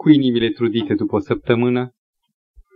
[0.00, 1.90] cu inimile trudite după o săptămână,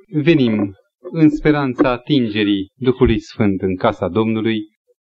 [0.08, 4.60] venim în speranța atingerii Duhului Sfânt în casa Domnului,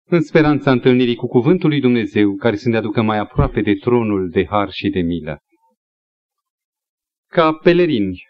[0.04, 4.28] în speranța întâlnirii cu Cuvântul lui Dumnezeu, care să ne aducă mai aproape de tronul
[4.30, 5.38] de har și de milă.
[7.30, 8.22] Ca pelerini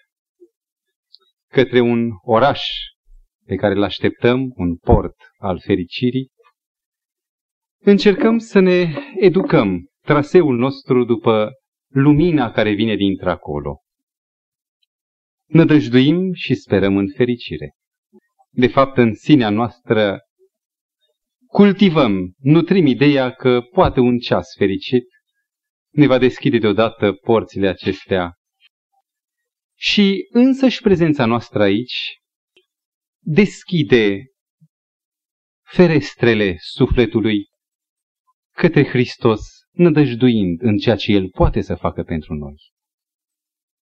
[1.50, 2.60] către un oraș
[3.44, 6.28] pe care îl așteptăm, un port al fericirii,
[7.80, 11.52] încercăm să ne educăm traseul nostru după
[11.88, 13.82] lumina care vine dintre acolo.
[15.46, 17.74] Nădăjduim și sperăm în fericire.
[18.50, 20.20] De fapt, în sinea noastră
[21.46, 25.04] cultivăm, nutrim ideea că poate un ceas fericit
[25.88, 28.32] ne va deschide deodată porțile acestea.
[29.76, 32.20] Și însăși prezența noastră aici
[33.18, 34.24] deschide
[35.62, 37.46] ferestrele sufletului
[38.54, 42.56] către Hristos, nădăjduind în ceea ce El poate să facă pentru noi.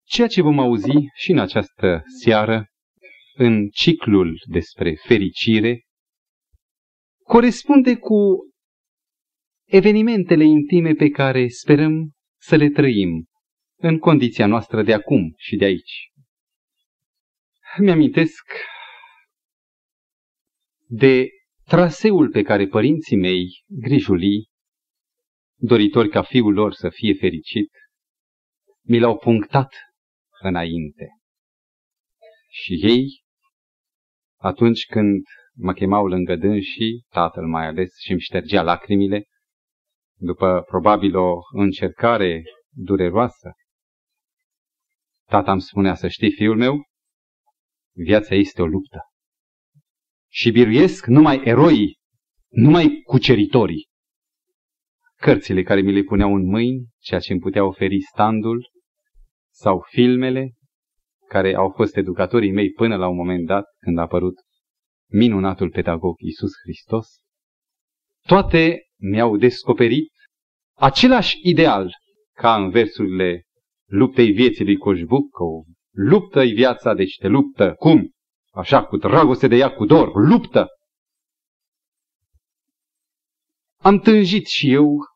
[0.07, 2.67] Ceea ce vom auzi și în această seară,
[3.35, 5.83] în ciclul despre fericire,
[7.23, 8.17] corespunde cu
[9.65, 13.27] evenimentele intime pe care sperăm să le trăim
[13.79, 16.11] în condiția noastră de acum și de aici.
[17.79, 18.43] Mi-amintesc
[20.87, 21.29] de
[21.65, 24.53] traseul pe care părinții mei, grijulii,
[25.67, 27.71] doritori ca fiul lor să fie fericit,
[28.87, 29.75] mi l-au punctat
[30.41, 31.09] înainte.
[32.51, 33.23] Și ei,
[34.41, 35.23] atunci când
[35.55, 39.25] mă chemau lângă dânsii, tatăl mai ales, și îmi ștergea lacrimile,
[40.19, 43.53] după probabil o încercare dureroasă,
[45.29, 46.83] tata îmi spunea să știi, fiul meu,
[47.97, 48.99] viața este o luptă.
[50.31, 51.99] Și biruiesc numai eroii,
[52.49, 53.93] numai cuceritorii.
[55.25, 58.71] Cărțile care mi le puneau în mâini, ceea ce îmi putea oferi standul,
[59.53, 60.53] sau filmele
[61.29, 64.35] care au fost educatorii mei până la un moment dat când a apărut
[65.11, 67.07] minunatul pedagog Isus Hristos,
[68.27, 70.13] toate mi-au descoperit
[70.77, 71.93] același ideal
[72.33, 73.43] ca în versurile
[73.89, 75.65] luptei vieții lui Coșbucov.
[75.91, 77.75] Luptă-i viața, deci te luptă.
[77.75, 78.11] Cum?
[78.53, 80.15] Așa, cu dragoste de ea, cu dor.
[80.15, 80.69] Luptă!
[83.77, 85.13] Am tânjit și eu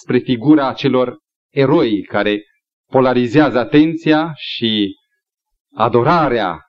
[0.00, 1.18] spre figura acelor
[1.52, 2.42] eroi care
[2.90, 4.96] polarizează atenția și
[5.74, 6.60] adorarea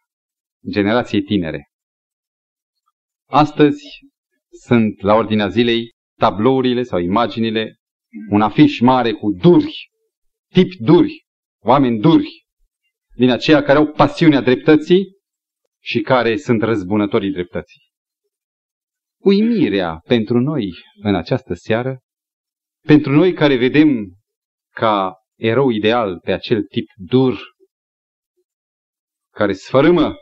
[0.69, 1.69] generației tinere.
[3.29, 3.83] Astăzi
[4.65, 7.75] sunt la ordinea zilei tablourile sau imaginile,
[8.29, 9.89] un afiș mare cu duri,
[10.53, 11.25] tip duri,
[11.59, 12.45] oameni duri,
[13.15, 15.05] din aceia care au pasiunea dreptății
[15.81, 17.81] și care sunt răzbunătorii dreptății.
[19.21, 21.99] Uimirea pentru noi în această seară,
[22.85, 24.17] pentru noi care vedem
[24.73, 27.39] ca erou ideal pe acel tip dur,
[29.31, 30.15] care sfărâmă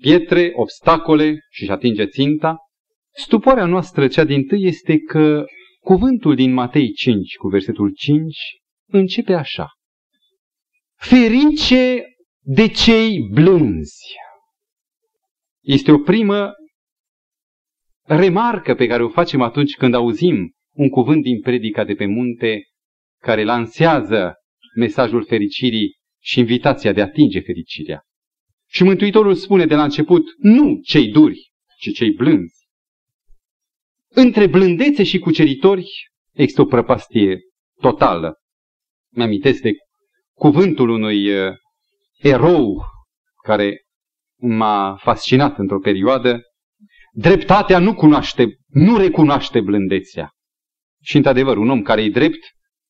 [0.00, 2.56] pietre, obstacole și își atinge ținta,
[3.16, 5.44] stupoarea noastră cea din tâi este că
[5.80, 8.36] cuvântul din Matei 5 cu versetul 5
[8.86, 9.68] începe așa.
[10.96, 12.04] Ferice
[12.40, 14.14] de cei blânzi.
[15.60, 16.52] Este o primă
[18.02, 22.62] remarcă pe care o facem atunci când auzim un cuvânt din predica de pe munte
[23.22, 24.34] care lansează
[24.76, 28.02] mesajul fericirii și invitația de a atinge fericirea.
[28.68, 32.66] Și Mântuitorul spune de la început, nu cei duri, ci cei blânzi.
[34.08, 35.86] Între blândețe și cuceritori
[36.32, 37.38] există o prăpastie
[37.80, 38.34] totală.
[39.12, 39.70] Mi-amintesc de
[40.32, 41.54] cuvântul unui uh,
[42.18, 42.82] erou
[43.42, 43.80] care
[44.36, 46.40] m-a fascinat într-o perioadă.
[47.12, 50.34] Dreptatea nu cunoaște, nu recunoaște blândețea.
[51.02, 52.38] Și într-adevăr, un om care e drept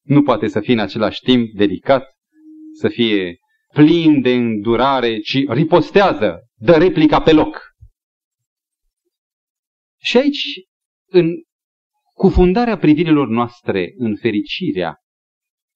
[0.03, 2.04] nu poate să fie în același timp delicat,
[2.72, 3.38] să fie
[3.72, 7.69] plin de îndurare, ci ripostează, dă replica pe loc.
[10.03, 10.44] Și aici,
[11.06, 11.28] în
[12.12, 14.97] cufundarea privirilor noastre în fericirea,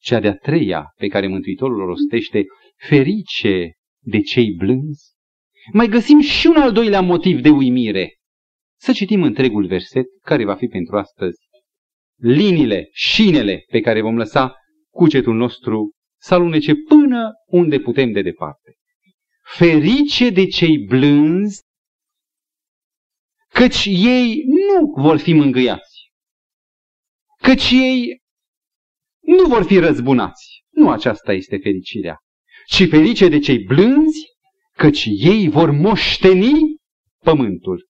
[0.01, 2.45] cea de-a treia pe care Mântuitorul o rostește,
[2.77, 5.13] ferice de cei blânzi,
[5.73, 8.19] mai găsim și un al doilea motiv de uimire.
[8.81, 11.44] Să citim întregul verset care va fi pentru astăzi
[12.17, 14.55] liniile, șinele pe care vom lăsa
[14.91, 18.75] cugetul nostru să alunece până unde putem de departe.
[19.57, 21.63] Ferice de cei blânzi,
[23.49, 26.11] căci ei nu vor fi mângâiați,
[27.43, 28.23] căci ei
[29.21, 30.65] nu vor fi răzbunați.
[30.71, 32.19] Nu aceasta este fericirea,
[32.67, 34.27] ci ferice de cei blânzi,
[34.77, 36.77] căci ei vor moșteni
[37.25, 37.89] pământul.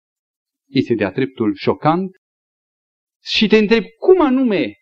[0.68, 2.10] Este de-a dreptul șocant
[3.24, 4.72] și te întreb cum anume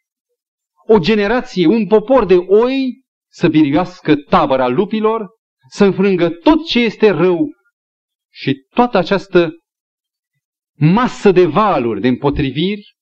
[0.87, 5.29] o generație, un popor de oi să biriuască tabăra lupilor,
[5.69, 7.49] să înfrângă tot ce este rău
[8.31, 9.51] și toată această
[10.79, 12.95] masă de valuri, de împotriviri,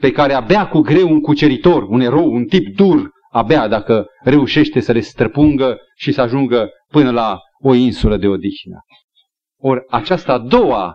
[0.00, 4.80] pe care abia cu greu un cuceritor, un erou, un tip dur, abia dacă reușește
[4.80, 8.78] să le străpungă și să ajungă până la o insulă de odihnă.
[9.60, 10.94] Ori aceasta a doua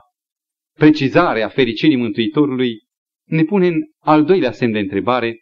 [0.74, 2.87] precizare a fericirii Mântuitorului
[3.28, 5.40] ne pune în al doilea semn de întrebare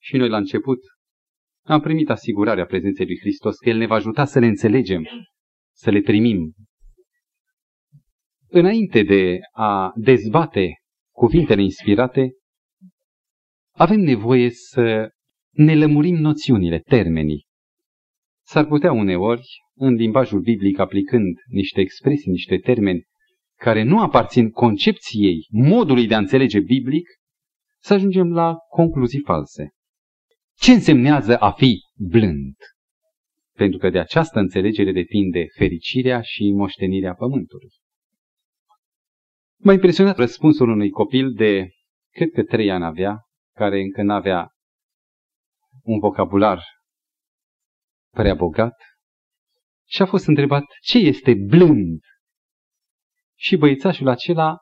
[0.00, 0.78] și noi la început
[1.66, 5.06] am primit asigurarea prezenței lui Hristos că El ne va ajuta să le înțelegem,
[5.72, 6.54] să le primim.
[8.48, 10.78] Înainte de a dezbate
[11.14, 12.32] cuvintele inspirate,
[13.72, 15.08] avem nevoie să
[15.50, 17.46] ne lămurim noțiunile, termenii.
[18.46, 23.04] S-ar putea uneori, în limbajul biblic, aplicând niște expresii, niște termeni
[23.64, 27.08] care nu aparțin concepției, modului de a înțelege biblic,
[27.80, 29.70] să ajungem la concluzii false.
[30.56, 32.56] Ce însemnează a fi blând?
[33.56, 37.70] Pentru că de această înțelegere depinde fericirea și moștenirea pământului.
[39.56, 41.68] M-a impresionat răspunsul unui copil de,
[42.10, 43.18] cred că trei ani avea,
[43.54, 44.48] care încă n-avea
[45.82, 46.62] un vocabular
[48.10, 48.76] prea bogat
[49.88, 52.00] și a fost întrebat ce este blând.
[53.34, 54.56] Și băițașul acela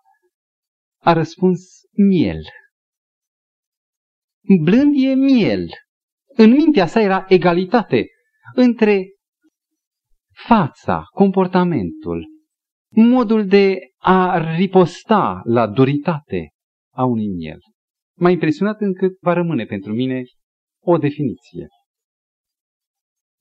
[1.03, 1.61] a răspuns
[1.93, 2.43] miel.
[4.63, 5.69] Blând e miel.
[6.37, 8.07] În mintea sa era egalitate
[8.55, 9.05] între
[10.47, 12.27] fața, comportamentul,
[12.95, 16.51] modul de a riposta la duritate
[16.95, 17.59] a unui miel.
[18.19, 20.23] M-a impresionat încât va rămâne pentru mine
[20.85, 21.67] o definiție.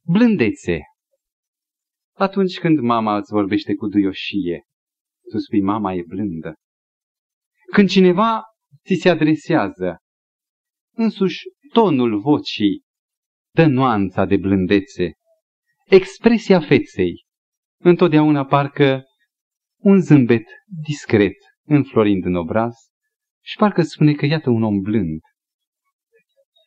[0.06, 0.80] Blândețe.
[2.16, 4.64] Atunci când mama îți vorbește cu duioșie,
[5.32, 6.54] tu spui mama e blândă.
[7.74, 8.44] Când cineva
[8.86, 9.98] ți se adresează,
[10.96, 11.44] însuși
[11.74, 12.84] tonul vocii
[13.54, 15.12] dă nuanța de blândețe,
[15.86, 17.26] expresia feței,
[17.84, 19.04] întotdeauna parcă
[19.78, 22.76] un zâmbet discret înflorind în obraz
[23.44, 25.22] și parcă spune că iată un om blând.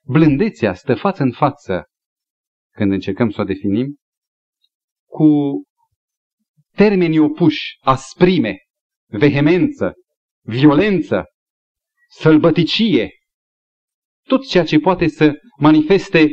[0.02, 1.84] Blândețea stă față în față,
[2.70, 3.96] când încercăm să o definim,
[5.06, 5.24] cu
[6.74, 8.56] termenii opuși, asprime,
[9.06, 9.92] vehemență,
[10.40, 11.24] violență,
[12.08, 13.10] sălbăticie,
[14.26, 16.28] tot ceea ce poate să manifeste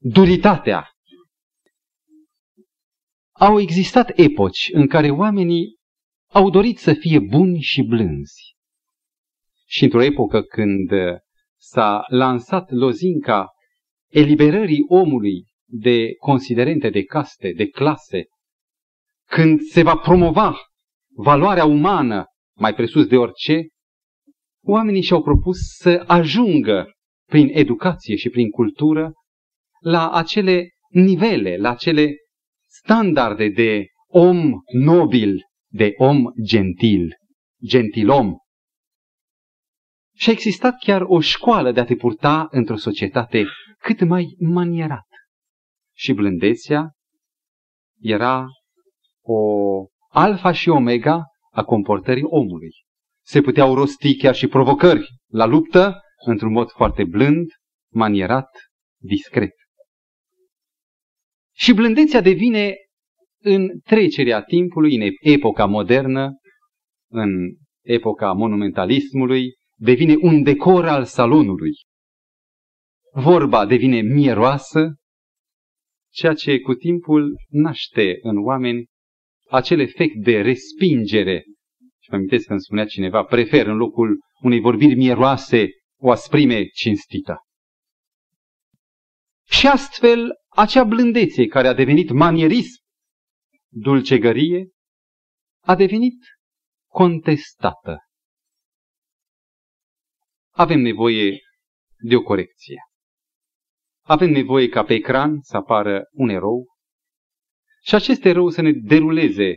[0.00, 0.90] duritatea.
[3.32, 5.76] Au existat epoci în care oamenii
[6.26, 8.56] au dorit să fie buni și blânzi.
[9.66, 10.90] Și într-o epocă când
[11.56, 13.48] s-a lansat lozinca
[14.08, 18.24] eliberării omului de considerente de caste, de clase,
[19.28, 20.56] când se va promova
[21.16, 22.24] valoarea umană
[22.56, 23.66] mai presus de orice,
[24.64, 26.92] oamenii și-au propus să ajungă
[27.28, 29.12] prin educație și prin cultură
[29.80, 32.16] la acele nivele, la acele
[32.66, 35.42] standarde de om nobil,
[35.72, 37.16] de om gentil,
[37.66, 38.36] gentilom.
[40.14, 43.44] Și a existat chiar o școală de a te purta într-o societate
[43.78, 45.06] cât mai manierat.
[45.94, 46.92] Și blândețea
[48.00, 48.46] era
[49.30, 52.70] o alfa și omega a comportării omului.
[53.24, 57.46] Se puteau rosti chiar și provocări la luptă într-un mod foarte blând,
[57.92, 58.48] manierat,
[59.00, 59.52] discret.
[61.54, 62.74] Și blândețea devine
[63.42, 66.30] în trecerea timpului, în epoca modernă,
[67.10, 67.30] în
[67.84, 71.72] epoca monumentalismului, devine un decor al salonului.
[73.12, 74.94] Vorba devine mieroasă,
[76.12, 78.86] ceea ce cu timpul naște în oameni
[79.50, 81.44] acel efect de respingere.
[81.98, 85.68] Și mă amintesc când spunea cineva, prefer în locul unei vorbiri mieroase
[86.00, 87.36] o asprime cinstită.
[89.50, 92.82] Și astfel, acea blândețe care a devenit manierism,
[93.68, 94.68] dulcegărie,
[95.60, 96.24] a devenit
[96.90, 97.98] contestată.
[100.50, 101.40] Avem nevoie
[101.98, 102.82] de o corecție.
[104.04, 106.66] Avem nevoie ca pe ecran să apară un erou
[107.88, 109.56] și acest erou să ne deruleze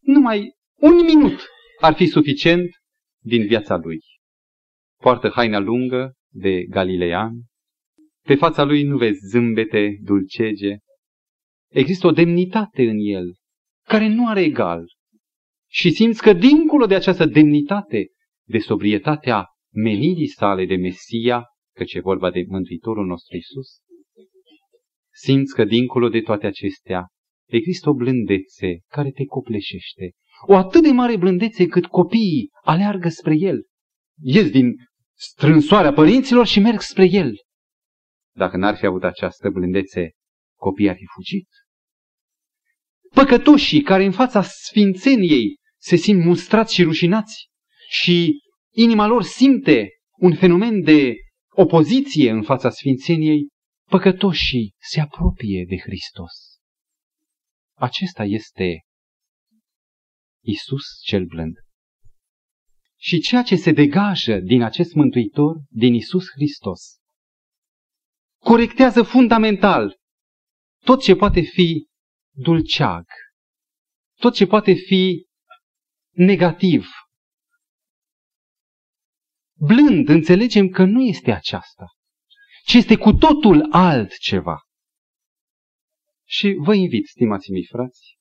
[0.00, 1.48] numai un minut
[1.80, 2.70] ar fi suficient
[3.22, 4.00] din viața lui.
[5.02, 7.32] Poartă haina lungă de galilean,
[8.26, 10.76] pe fața lui nu vezi zâmbete, dulcege.
[11.70, 13.34] Există o demnitate în el,
[13.86, 14.84] care nu are egal.
[15.70, 18.08] Și simți că dincolo de această demnitate,
[18.48, 21.44] de sobrietatea menirii sale de Mesia,
[21.76, 23.68] căci e vorba de Mântuitorul nostru Isus,
[25.12, 27.08] simți că dincolo de toate acestea
[27.56, 30.10] există o blândețe care te copleșește.
[30.46, 33.62] O atât de mare blândețe cât copiii aleargă spre el.
[34.22, 34.74] Ies din
[35.16, 37.34] strânsoarea părinților și merg spre el.
[38.34, 40.10] Dacă n-ar fi avut această blândețe,
[40.58, 41.48] copiii ar fi fugit.
[43.14, 47.48] Păcătoșii care în fața sfințeniei se simt mustrați și rușinați
[47.88, 48.40] și
[48.74, 49.88] inima lor simte
[50.18, 51.14] un fenomen de
[51.48, 53.48] opoziție în fața sfințeniei,
[53.88, 56.49] păcătoșii se apropie de Hristos.
[57.80, 58.84] Acesta este
[60.42, 61.56] Isus cel blând.
[62.96, 66.98] Și ceea ce se degajă din acest Mântuitor, din Isus Hristos,
[68.38, 69.98] corectează fundamental
[70.84, 71.86] tot ce poate fi
[72.30, 73.06] dulceag,
[74.18, 75.26] tot ce poate fi
[76.10, 76.88] negativ.
[79.58, 81.86] Blând înțelegem că nu este aceasta,
[82.64, 84.69] ci este cu totul altceva.
[86.32, 88.18] Și vă invit, stimați mei frați,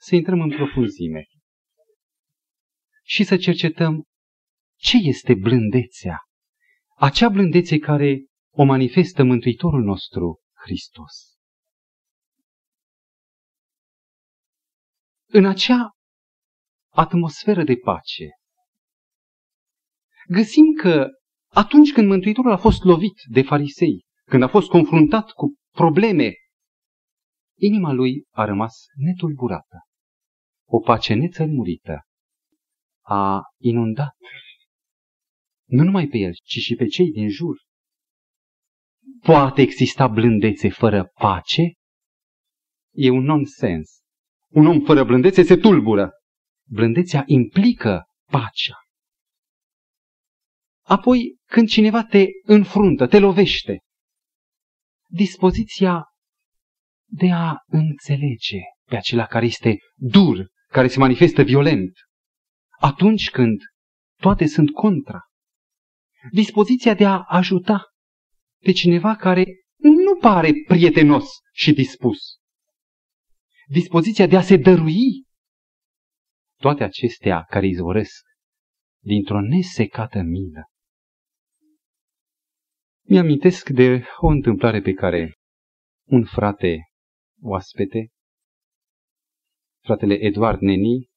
[0.00, 1.26] să intrăm în profunzime
[3.02, 4.04] și să cercetăm
[4.76, 6.18] ce este blândețea.
[6.96, 11.36] Acea blândețe care o manifestă Mântuitorul nostru, Hristos.
[15.26, 15.90] În acea
[16.92, 18.28] atmosferă de pace,
[20.28, 21.08] găsim că
[21.48, 26.32] atunci când Mântuitorul a fost lovit de farisei, când a fost confruntat cu probleme,
[27.66, 29.78] inima lui a rămas netulburată.
[30.66, 32.00] O pace nețălmurită
[33.02, 34.14] a inundat
[35.64, 37.56] nu numai pe el, ci și pe cei din jur.
[39.20, 41.72] Poate exista blândețe fără pace?
[42.94, 44.00] E un nonsens.
[44.48, 46.10] Un om fără blândețe se tulbură.
[46.70, 48.78] Blândețea implică pacea.
[50.86, 53.78] Apoi, când cineva te înfruntă, te lovește,
[55.08, 56.04] dispoziția
[57.16, 61.92] de a înțelege pe acela care este dur, care se manifestă violent,
[62.80, 63.60] atunci când
[64.20, 65.20] toate sunt contra.
[66.30, 67.84] Dispoziția de a ajuta
[68.62, 69.44] pe cineva care
[69.76, 72.18] nu pare prietenos și dispus.
[73.68, 75.24] Dispoziția de a se dărui.
[76.60, 78.22] Toate acestea care izvoresc
[79.02, 80.68] dintr-o nesecată milă.
[83.06, 85.32] Mi-amintesc de o întâmplare pe care
[86.04, 86.78] un frate
[87.44, 88.08] oaspete,
[89.82, 91.08] fratele Eduard Neni,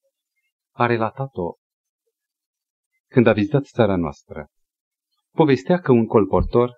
[0.71, 1.55] a relatat-o
[3.09, 4.47] când a vizitat țara noastră.
[5.31, 6.71] Povestea că un colportor,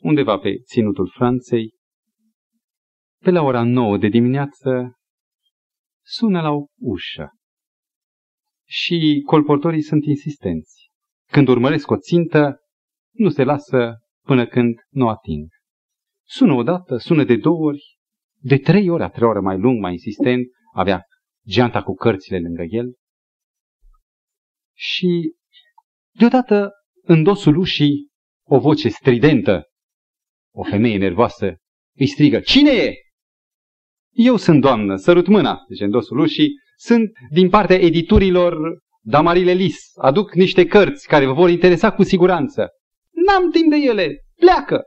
[0.00, 1.74] undeva pe ținutul Franței,
[3.22, 4.92] pe la ora 9 de dimineață,
[6.04, 7.30] sună la o ușă.
[8.68, 10.90] Și colportorii sunt insistenți.
[11.30, 12.56] Când urmăresc o țintă,
[13.12, 13.94] nu se lasă
[14.24, 15.48] până când nu o ating.
[16.24, 17.95] Sună o dată, sună de două ori,
[18.38, 21.06] de trei ori, a trei ori mai lung, mai insistent, avea
[21.48, 22.94] geanta cu cărțile lângă el.
[24.74, 25.34] Și
[26.18, 26.70] deodată,
[27.02, 28.08] în dosul ușii,
[28.46, 29.64] o voce stridentă,
[30.54, 31.56] o femeie nervoasă,
[31.96, 32.92] îi strigă, Cine e?
[34.10, 39.90] Eu sunt doamnă, sărut mâna, zice în dosul ușii, sunt din partea editurilor Damarile Lis,
[39.94, 42.68] aduc niște cărți care vă vor interesa cu siguranță.
[43.10, 44.82] N-am timp de ele, pleacă!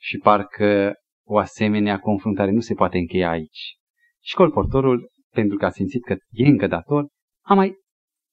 [0.00, 0.94] Și parcă
[1.28, 3.76] o asemenea confruntare nu se poate încheia aici.
[4.22, 7.08] Și colportorul, pentru că a simțit că e încă dator,
[7.44, 7.74] a mai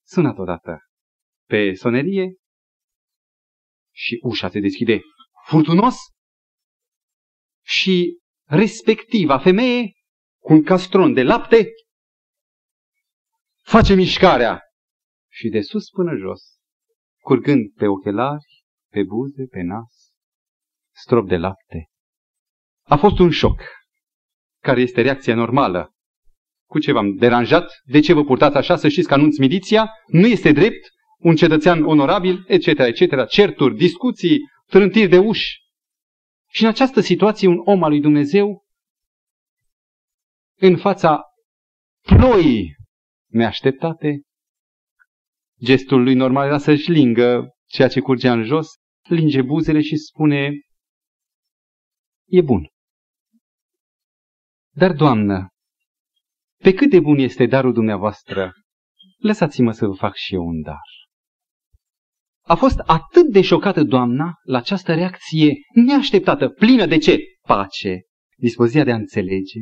[0.05, 0.79] sunat odată
[1.47, 2.35] pe sonerie
[3.91, 5.01] și ușa se deschide
[5.47, 5.95] furtunos
[7.65, 9.91] și respectiva femeie
[10.39, 11.67] cu un castron de lapte
[13.61, 14.61] face mișcarea
[15.31, 16.41] și de sus până jos,
[17.21, 20.13] curgând pe ochelari, pe buze, pe nas,
[20.95, 21.87] strop de lapte.
[22.83, 23.61] A fost un șoc.
[24.59, 25.93] Care este reacția normală?
[26.69, 27.81] Cu ce v-am deranjat?
[27.83, 28.75] De ce vă purtați așa?
[28.75, 29.91] Să știți că anunț miliția?
[30.07, 30.87] Nu este drept?
[31.17, 32.43] Un cetățean onorabil?
[32.47, 32.65] Etc.
[32.65, 33.27] etc.
[33.27, 35.61] Certuri, discuții, trântiri de uși.
[36.49, 38.63] Și în această situație un om al lui Dumnezeu,
[40.59, 41.21] în fața
[42.01, 42.75] ploii
[43.29, 44.21] neașteptate,
[45.63, 48.67] gestul lui normal era să-și lingă ceea ce curgea în jos,
[49.03, 50.51] linge buzele și spune,
[52.25, 52.72] e bun.
[54.75, 55.47] Dar, Doamnă,
[56.63, 58.51] pe cât de bun este darul dumneavoastră,
[59.17, 60.81] lăsați-mă să vă fac și eu un dar.
[62.45, 67.17] A fost atât de șocată doamna la această reacție neașteptată, plină de ce?
[67.41, 68.01] Pace,
[68.37, 69.59] dispoziția de a înțelege,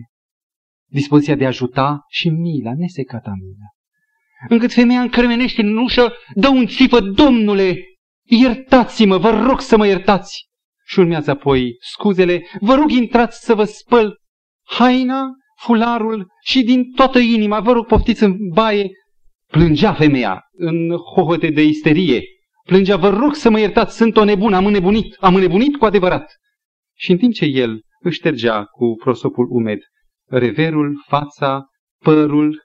[0.89, 3.67] dispoziția de a ajuta și mila, nesecata mila.
[4.49, 7.75] Încât femeia încremenește în ușă, dă un țipă, Domnule,
[8.23, 10.49] iertați-mă, vă rog să mă iertați.
[10.85, 14.20] Și urmează apoi scuzele, vă rog intrați să vă spăl
[14.77, 18.89] haina, fularul și din toată inima, vă rog poftiți în baie.
[19.47, 22.21] Plângea femeia în hohote de isterie,
[22.65, 26.35] plângea, vă rog să mă iertați, sunt o nebună, am înnebunit, am înnebunit cu adevărat.
[26.97, 29.79] Și în timp ce el își ștergea cu prosopul umed
[30.25, 31.65] reverul, fața,
[32.03, 32.63] părul,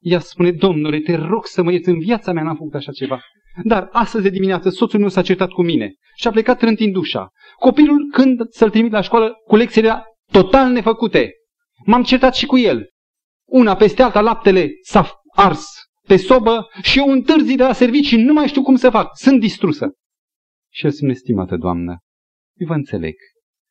[0.00, 3.20] ea spune, domnule, te rog să mă ierți, în viața mea n-am făcut așa ceva.
[3.62, 7.28] Dar astăzi de dimineață soțul meu s-a certat cu mine și a plecat trântind ușa.
[7.58, 10.02] Copilul, când să-l trimit la școală, cu lecțiile
[10.42, 11.32] total nefăcute,
[11.86, 12.88] m-am certat și cu el.
[13.48, 15.66] Una peste alta, laptele s-a ars
[16.06, 19.40] pe sobă și eu întârzi de la servicii, nu mai știu cum să fac, sunt
[19.40, 19.86] distrusă.
[20.72, 21.98] Și el spune, stimată doamnă,
[22.54, 23.14] eu vă înțeleg.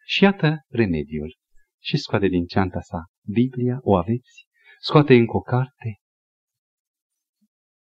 [0.06, 1.36] Și iată remediul.
[1.82, 4.46] Și scoate din ceanta sa Biblia, o aveți,
[4.80, 6.00] scoate încă o carte.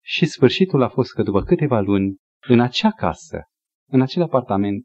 [0.04, 2.16] Și sfârșitul a fost că după câteva luni,
[2.48, 3.42] în acea casă,
[3.88, 4.84] în acel apartament,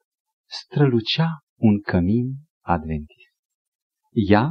[0.50, 2.28] strălucea un cămin
[2.66, 3.17] adventist.
[4.12, 4.50] Ea,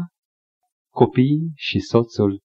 [0.92, 2.40] copiii și soțul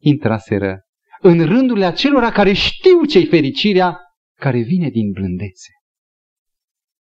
[0.00, 0.80] intraseră
[1.20, 3.98] în rândurile acelora care știu ce-i fericirea
[4.38, 5.70] care vine din blândețe.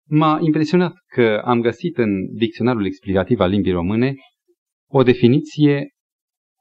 [0.10, 4.16] M-a impresionat că am găsit în dicționarul explicativ al limbii române
[4.90, 5.90] o definiție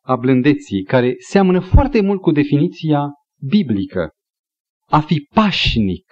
[0.03, 3.09] a blândeții care seamănă foarte mult cu definiția
[3.49, 4.11] biblică.
[4.89, 6.07] A fi pașnic,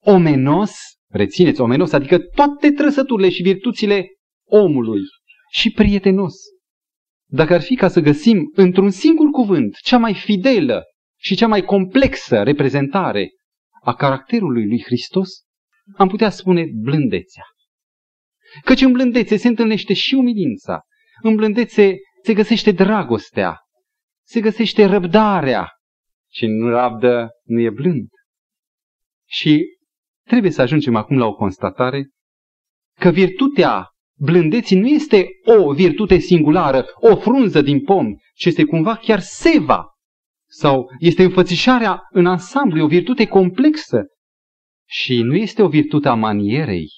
[0.00, 0.72] omenos,
[1.10, 4.06] rețineți, omenos, adică toate trăsăturile și virtuțile
[4.44, 5.00] omului
[5.50, 6.34] și prietenos.
[7.30, 10.82] Dacă ar fi ca să găsim într-un singur cuvânt cea mai fidelă
[11.20, 13.30] și cea mai complexă reprezentare
[13.82, 15.30] a caracterului lui Hristos,
[15.96, 17.44] am putea spune blândețea.
[18.64, 20.80] Căci în blândețe se întâlnește și umilința,
[21.22, 23.58] în blândețe se găsește dragostea,
[24.26, 25.72] se găsește răbdarea.
[26.30, 28.08] Și nu rabdă nu e blând.
[29.26, 29.64] Și
[30.24, 32.08] trebuie să ajungem acum la o constatare
[32.98, 33.86] că virtutea
[34.18, 39.86] blândeții nu este o virtute singulară, o frunză din pom, ci este cumva chiar seva.
[40.50, 44.02] Sau este înfățișarea în ansamblu, o virtute complexă.
[44.86, 46.88] Și nu este o virtute a manierei,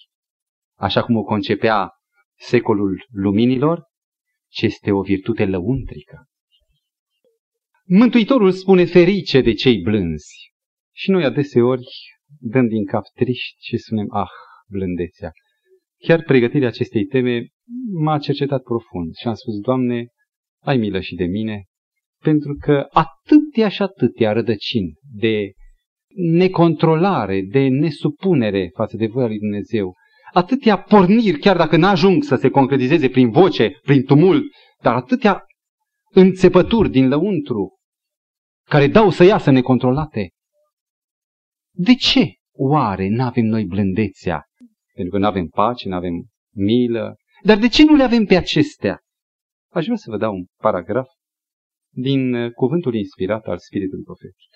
[0.79, 1.91] așa cum o concepea
[2.37, 3.83] secolul luminilor,
[4.49, 6.25] ci este o virtute lăuntrică.
[7.85, 10.53] Mântuitorul spune ferice de cei blânzi.
[10.93, 11.87] Și noi adeseori
[12.39, 14.31] dăm din cap triști și spunem, ah,
[14.69, 15.33] blândețea.
[16.01, 17.47] Chiar pregătirea acestei teme
[17.93, 20.07] m-a cercetat profund și am spus, Doamne,
[20.63, 21.65] ai milă și de mine,
[22.23, 25.53] pentru că atâtea și atâtea rădăcini de
[26.33, 29.95] necontrolare, de nesupunere față de voia lui Dumnezeu,
[30.33, 34.45] atâtea porniri, chiar dacă n-ajung să se concretizeze prin voce, prin tumult,
[34.83, 35.45] dar atâtea
[36.13, 37.79] înțepături din lăuntru
[38.69, 40.31] care dau să iasă necontrolate.
[41.73, 44.50] De ce oare nu avem noi blândețea?
[44.93, 47.17] Pentru că nu avem pace, nu avem milă.
[47.43, 49.01] Dar de ce nu le avem pe acestea?
[49.73, 51.09] Aș vrea să vă dau un paragraf
[51.93, 54.49] din uh, cuvântul inspirat al Spiritului Profetic.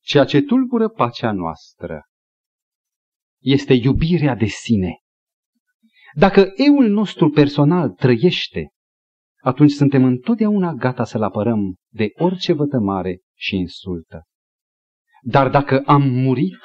[0.00, 2.02] Ceea ce tulbură pacea noastră
[3.38, 4.98] este iubirea de sine.
[6.14, 8.68] Dacă eul nostru personal trăiește,
[9.42, 14.22] atunci suntem întotdeauna gata să-l apărăm de orice vătămare și insultă.
[15.22, 16.56] Dar dacă am murit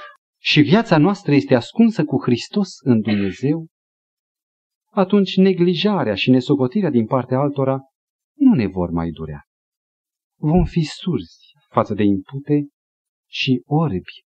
[0.45, 3.67] și viața noastră este ascunsă cu Hristos în Dumnezeu,
[4.91, 7.79] atunci neglijarea și nesocotirea din partea altora
[8.37, 9.43] nu ne vor mai durea.
[10.39, 12.67] Vom fi surzi față de impute
[13.29, 14.23] și orbi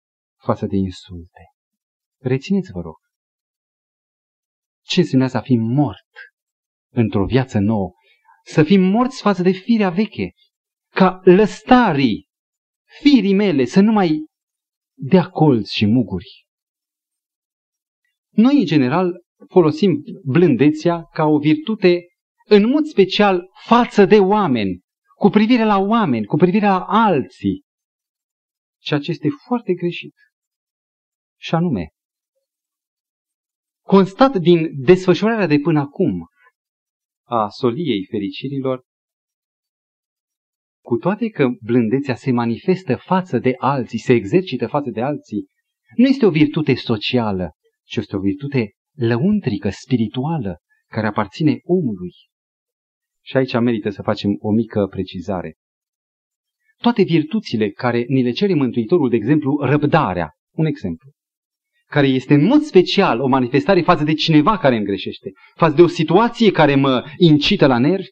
[0.42, 1.40] față de insulte.
[2.20, 2.96] Rețineți, vă rog.
[4.83, 6.11] Ce înseamnă să fim mort
[6.92, 7.92] într-o viață nouă?
[8.44, 10.33] Să fim morți față de firea veche,
[10.94, 12.29] ca lăstarii,
[13.01, 14.29] firii mele, să nu mai
[15.01, 16.47] dea colți și muguri.
[18.31, 22.07] Noi, în general, folosim blândețea ca o virtute,
[22.45, 24.81] în mod special, față de oameni,
[25.15, 27.65] cu privire la oameni, cu privire la alții.
[28.79, 30.15] Ceea ce este foarte greșit.
[31.39, 31.89] Și anume,
[33.87, 36.29] constat din desfășurarea de până acum
[37.27, 38.85] a soliei fericirilor,
[40.85, 45.47] cu toate că blândețea se manifestă față de alții, se exercită față de alții,
[45.97, 47.53] nu este o virtute socială,
[47.85, 52.12] ci este o virtute lăuntrică, spirituală, care aparține omului.
[53.25, 55.55] Și aici merită să facem o mică precizare.
[56.77, 61.11] Toate virtuțile care ni le cere Mântuitorul, de exemplu, răbdarea, un exemplu
[61.90, 65.83] care este în mod special o manifestare față de cineva care îmi greșește, față de
[65.83, 68.09] o situație care mă incită la nervi,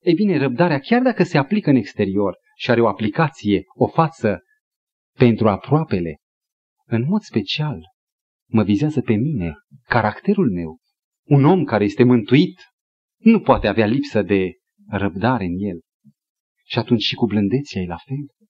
[0.00, 4.42] ei bine, răbdarea, chiar dacă se aplică în exterior și are o aplicație, o față
[5.16, 6.16] pentru aproapele,
[6.86, 7.80] în mod special
[8.48, 10.78] mă vizează pe mine, caracterul meu.
[11.24, 12.60] Un om care este mântuit
[13.16, 14.52] nu poate avea lipsă de
[14.88, 15.80] răbdare în el.
[16.64, 18.48] Și atunci și cu blândețea e la fel.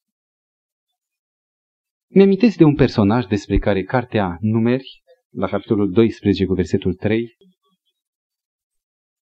[2.13, 7.37] Mi-amintesc de un personaj despre care cartea Numeri la capitolul 12 cu versetul 3,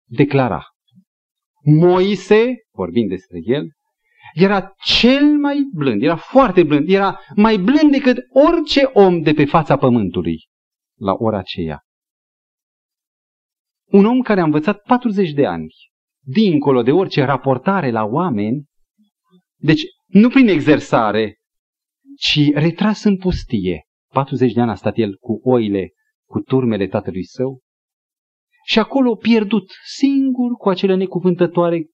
[0.04, 0.75] declara,
[1.68, 3.70] Moise, vorbind despre el,
[4.35, 9.44] era cel mai blând, era foarte blând, era mai blând decât orice om de pe
[9.44, 10.48] fața pământului
[10.98, 11.81] la ora aceea.
[13.85, 15.66] Un om care a învățat 40 de ani,
[16.24, 18.64] dincolo de orice raportare la oameni,
[19.57, 21.37] deci nu prin exersare,
[22.18, 23.83] ci retras în pustie.
[24.12, 25.90] 40 de ani a stat el cu oile,
[26.29, 27.61] cu turmele tatălui său,
[28.66, 31.87] și acolo pierdut, singur, cu acele necuvântătoare,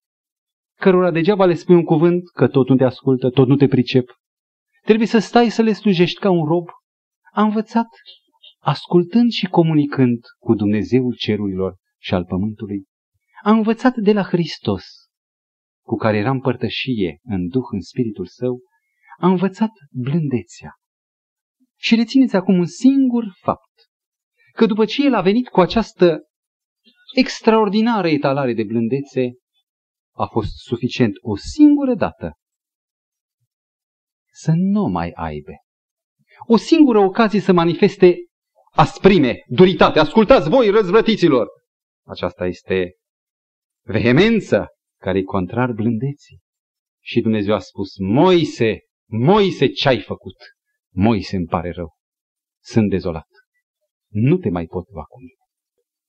[0.80, 4.20] cărora degeaba le spui un cuvânt, că tot nu te ascultă, tot nu te pricep.
[4.82, 6.68] Trebuie să stai să le slujești ca un rob.
[7.32, 7.88] A învățat,
[8.58, 12.84] ascultând și comunicând cu Dumnezeul cerurilor și al pământului.
[13.42, 14.84] A învățat de la Hristos,
[15.84, 18.60] cu care era împărtășie în Duh, în Spiritul Său,
[19.18, 20.74] a învățat blândețea.
[21.78, 23.72] Și rețineți acum un singur fapt,
[24.52, 26.26] că după ce el a venit cu această
[27.12, 29.32] extraordinară etalare de blândețe,
[30.14, 32.36] a fost suficient o singură dată
[34.32, 35.52] să nu mai aibă.
[36.46, 38.16] O singură ocazie să manifeste
[38.72, 39.98] asprime, duritate.
[39.98, 41.48] Ascultați voi, răzvrătiților!
[42.06, 42.94] Aceasta este
[43.86, 44.66] vehemență
[45.00, 46.40] care e contrar blândeții.
[47.04, 48.78] Și Dumnezeu a spus, Moise,
[49.10, 50.36] Moise, ce-ai făcut?
[50.94, 51.94] Moise, îmi pare rău.
[52.62, 53.28] Sunt dezolat.
[54.08, 55.41] Nu te mai pot lua cu mine.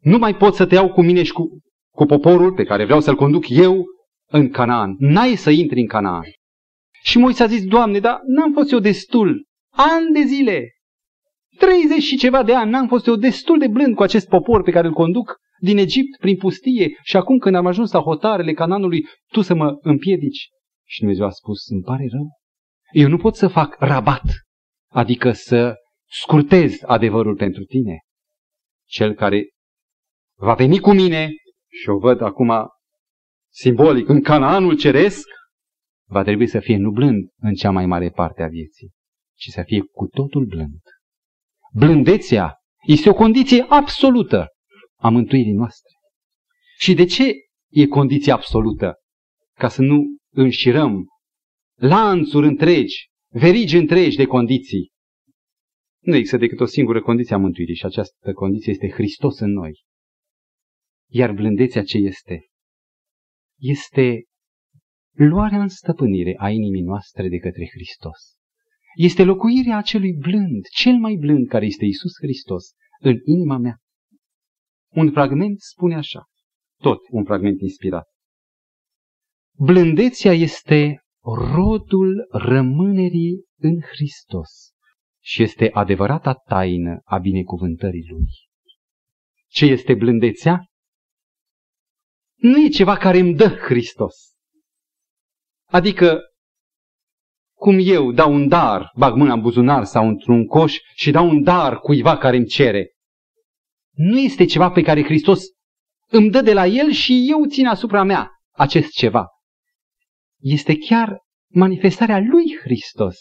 [0.04, 1.62] Nu mai pot să te iau cu mine și cu,
[1.96, 3.86] cu poporul pe care vreau să-l conduc eu
[4.30, 4.96] în Canaan.
[5.00, 6.24] N-ai să intri în Canaan.
[7.04, 9.46] Și Moise a zis, Doamne, dar n-am fost eu destul.
[9.70, 10.68] Ani de zile.
[11.58, 14.72] 30 și ceva de ani n-am fost eu destul de blând cu acest popor pe
[14.72, 19.06] care îl conduc din Egipt prin pustie și acum când am ajuns la hotarele Cananului,
[19.32, 20.48] tu să mă împiedici.
[20.86, 22.28] Și Dumnezeu a spus, îmi pare rău.
[22.92, 24.24] Eu nu pot să fac rabat,
[24.92, 25.76] adică să
[26.10, 28.00] scurtez adevărul pentru tine.
[28.86, 29.50] Cel care
[30.44, 31.30] va veni cu mine
[31.82, 32.52] și o văd acum
[33.52, 35.28] simbolic în Canaanul ceresc,
[36.10, 38.92] va trebui să fie nu blând în cea mai mare parte a vieții,
[39.38, 40.82] ci să fie cu totul blând.
[41.74, 42.56] Blândețea
[42.88, 44.48] este o condiție absolută
[45.00, 45.92] a mântuirii noastre.
[46.78, 47.32] Și de ce
[47.70, 48.94] e condiție absolută?
[49.58, 50.04] Ca să nu
[50.34, 51.06] înșirăm
[51.80, 54.92] lanțuri întregi, verigi întregi de condiții.
[56.00, 59.92] Nu există decât o singură condiție a mântuirii și această condiție este Hristos în noi.
[61.16, 62.48] Iar blândețea ce este?
[63.60, 64.24] Este
[65.12, 68.38] luarea în stăpânire a inimii noastre de către Hristos.
[68.96, 73.78] Este locuirea acelui blând, cel mai blând care este Isus Hristos, în inima mea.
[74.94, 76.24] Un fragment spune așa,
[76.82, 78.08] tot un fragment inspirat.
[79.58, 81.04] Blândețea este
[81.54, 84.72] rodul rămânerii în Hristos
[85.24, 88.28] și este adevărata taină a binecuvântării Lui.
[89.48, 90.68] Ce este blândețea?
[92.44, 94.16] Nu e ceva care îmi dă Hristos.
[95.66, 96.22] Adică,
[97.54, 101.44] cum eu dau un dar, bag mâna în buzunar sau într-un coș și dau un
[101.44, 102.92] dar cuiva care îmi cere.
[103.92, 105.44] Nu este ceva pe care Hristos
[106.08, 109.28] îmi dă de la El și eu țin asupra mea acest ceva.
[110.40, 113.18] Este chiar manifestarea lui Hristos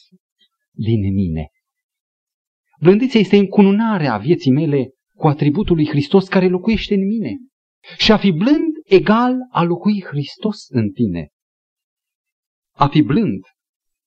[0.70, 1.48] din mine.
[2.80, 7.37] Blândețea este încununarea vieții mele cu atributul lui Hristos care locuiește în mine.
[7.98, 11.28] Și a fi blând egal a locui Hristos în tine.
[12.74, 13.44] A fi blând,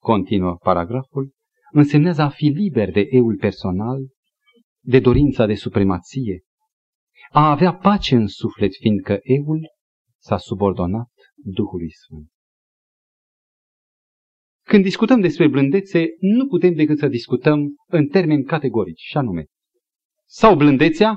[0.01, 1.33] continuă paragraful,
[1.71, 3.99] însemnează a fi liber de eul personal,
[4.83, 6.43] de dorința de supremație,
[7.31, 9.71] a avea pace în suflet, fiindcă eul
[10.17, 12.29] s-a subordonat Duhului Sfânt.
[14.63, 19.45] Când discutăm despre blândețe, nu putem decât să discutăm în termeni categorici, și anume,
[20.25, 21.15] sau blândețea,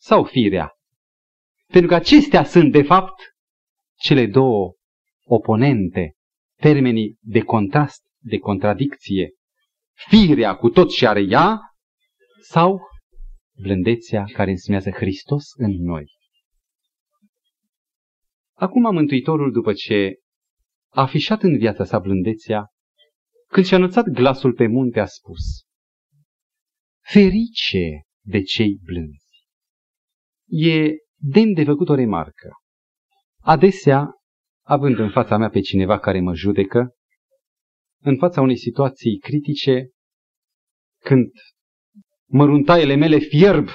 [0.00, 0.73] sau firea.
[1.66, 3.14] Pentru că acestea sunt, de fapt,
[3.98, 4.74] cele două
[5.24, 6.14] oponente,
[6.60, 9.30] termenii de contrast, de contradicție.
[10.08, 11.60] Firea cu tot ce are ea,
[12.40, 12.80] sau
[13.56, 16.06] blândețea care însemnează Hristos în noi.
[18.52, 20.18] Acum Mântuitorul, după ce
[20.88, 22.66] a afișat în viața sa blândețea,
[23.48, 25.64] când și-a anunțat glasul pe munte, a spus,
[27.00, 29.46] Ferice de cei blânzi!
[30.46, 32.50] E demn de făcut o remarcă.
[33.40, 34.10] Adesea,
[34.66, 36.94] având în fața mea pe cineva care mă judecă,
[38.00, 39.88] în fața unei situații critice,
[41.00, 41.30] când
[42.28, 43.68] măruntaiele mele fierb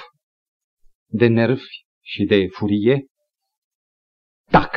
[1.06, 1.68] de nervi
[2.00, 3.06] și de furie,
[4.50, 4.76] tac,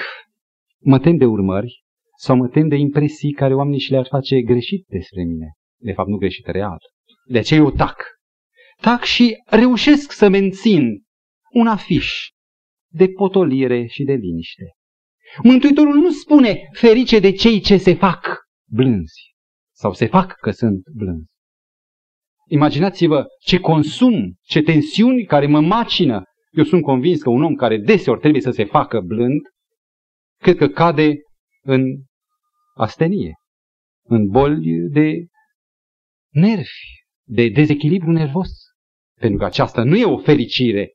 [0.79, 1.83] mă tem de urmări
[2.17, 5.51] sau mă tem de impresii care oamenii și le-ar face greșit despre mine.
[5.77, 6.77] De fapt, nu greșit, real.
[7.25, 8.03] De aceea eu tac.
[8.81, 11.03] tac și reușesc să mențin
[11.51, 12.32] un afiș
[12.93, 14.63] de potolire și de liniște.
[15.43, 19.35] Mântuitorul nu spune ferice de cei ce se fac blânzi
[19.71, 21.31] sau se fac că sunt blânzi.
[22.47, 26.23] Imaginați-vă ce consum, ce tensiuni care mă macină.
[26.51, 29.41] Eu sunt convins că un om care deseori trebuie să se facă blând,
[30.41, 31.13] cred că cade
[31.61, 31.83] în
[32.75, 33.33] astenie,
[34.03, 35.25] în boli de
[36.29, 38.49] nervi, de dezechilibru nervos.
[39.19, 40.92] Pentru că aceasta nu e o fericire.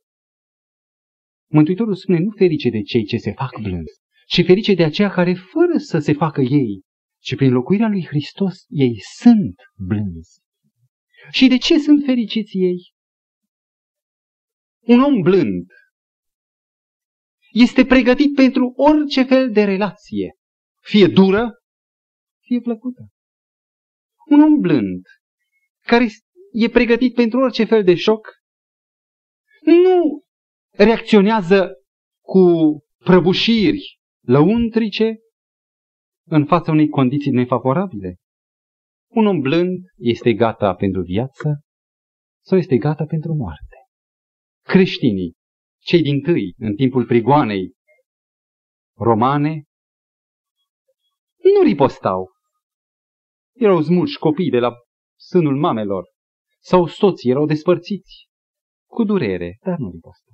[1.51, 5.35] Mântuitorul spune nu ferice de cei ce se fac blânzi, ci ferice de aceia care,
[5.35, 6.83] fără să se facă ei,
[7.19, 10.41] ci prin locuirea lui Hristos, ei sunt blânzi.
[11.31, 12.93] Și de ce sunt fericiți ei?
[14.81, 15.67] Un om blând
[17.53, 20.35] este pregătit pentru orice fel de relație,
[20.81, 21.63] fie dură,
[22.41, 23.09] fie plăcută.
[24.27, 25.03] Un om blând,
[25.81, 26.07] care
[26.53, 28.29] e pregătit pentru orice fel de șoc,
[29.63, 30.23] nu
[30.85, 31.73] reacționează
[32.21, 32.41] cu
[33.05, 35.19] prăbușiri lăuntrice
[36.27, 38.17] în fața unei condiții nefavorabile.
[39.11, 41.61] Un om blând este gata pentru viață
[42.45, 43.77] sau este gata pentru moarte.
[44.63, 45.35] Creștinii,
[45.79, 47.73] cei din tâi, în timpul prigoanei
[48.97, 49.63] romane,
[51.55, 52.29] nu ripostau.
[53.55, 54.73] Erau smulși copii de la
[55.17, 56.05] sânul mamelor
[56.61, 58.29] sau soții erau despărțiți
[58.91, 60.28] cu durere, dar nu ripostau.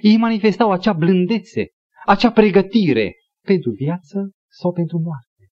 [0.00, 1.68] Ei manifestau acea blândețe,
[2.06, 5.50] acea pregătire pentru viață sau pentru moarte.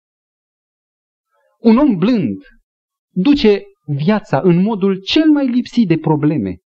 [1.58, 2.42] Un om blând
[3.14, 6.58] duce viața în modul cel mai lipsit de probleme.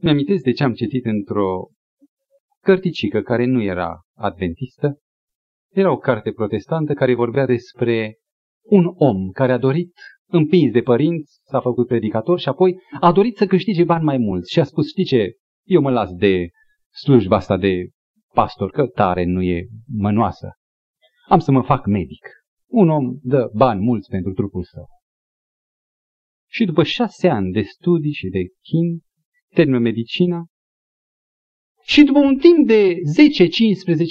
[0.00, 1.68] Mi-amintesc de ce am citit într-o
[2.60, 4.98] cărticică care nu era adventistă.
[5.72, 8.18] Era o carte protestantă care vorbea despre
[8.62, 9.92] un om care a dorit,
[10.26, 14.52] împins de părinți, s-a făcut predicator și apoi a dorit să câștige bani mai mulți
[14.52, 15.32] și a spus, știi ce,
[15.64, 16.48] eu mă las de
[17.02, 17.88] slujba asta de
[18.32, 20.52] pastor, că tare nu e mănoasă.
[21.28, 22.28] Am să mă fac medic.
[22.66, 24.86] Un om dă bani mulți pentru trupul său.
[26.50, 29.00] Și după șase ani de studii și de chin,
[29.54, 30.44] termină medicina
[31.82, 32.94] și după un timp de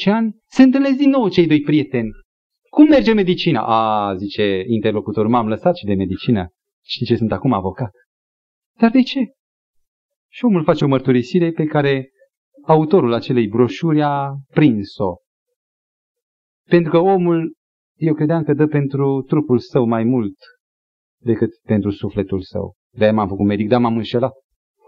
[0.05, 2.09] 10-15 ani se întâlnesc din nou cei doi prieteni.
[2.69, 3.61] Cum merge medicina?
[3.65, 6.47] A, zice interlocutorul, m-am lăsat și de medicină.
[6.85, 7.91] Știi ce sunt acum avocat.
[8.79, 9.19] Dar de ce?
[10.35, 12.09] Și omul face o mărturisire pe care
[12.65, 15.15] autorul acelei broșuri a prins-o.
[16.69, 17.53] Pentru că omul,
[17.99, 20.35] eu credeam că dă pentru trupul său mai mult
[21.21, 22.75] decât pentru sufletul său.
[22.91, 24.31] De-aia m-am făcut medic, dar m-am înșelat.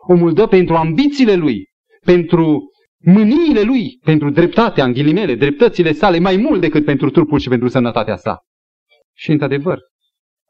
[0.08, 1.65] Omul dă pentru ambițiile lui,
[2.05, 2.63] pentru
[3.03, 7.67] mâniile lui, pentru dreptatea, în ghilimele, dreptățile sale, mai mult decât pentru trupul și pentru
[7.67, 8.39] sănătatea sa.
[9.13, 9.79] Și, într-adevăr,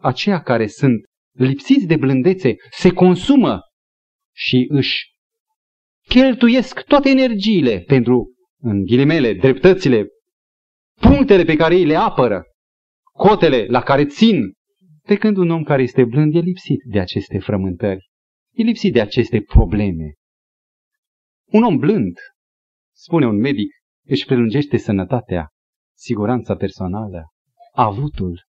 [0.02, 3.60] aceia care sunt lipsiți de blândețe se consumă
[4.36, 5.14] și își
[6.08, 10.08] cheltuiesc toate energiile pentru, în ghilimele, dreptățile,
[11.00, 12.44] punctele pe care ei le apără,
[13.12, 14.54] cotele la care țin,
[15.02, 18.10] pe când un om care este blând e lipsit de aceste frământări,
[18.52, 20.14] e lipsit de aceste probleme.
[21.46, 22.18] Un om blând,
[22.94, 23.72] spune un medic,
[24.06, 25.50] își prelungește sănătatea,
[25.98, 27.24] siguranța personală,
[27.74, 28.44] avutul.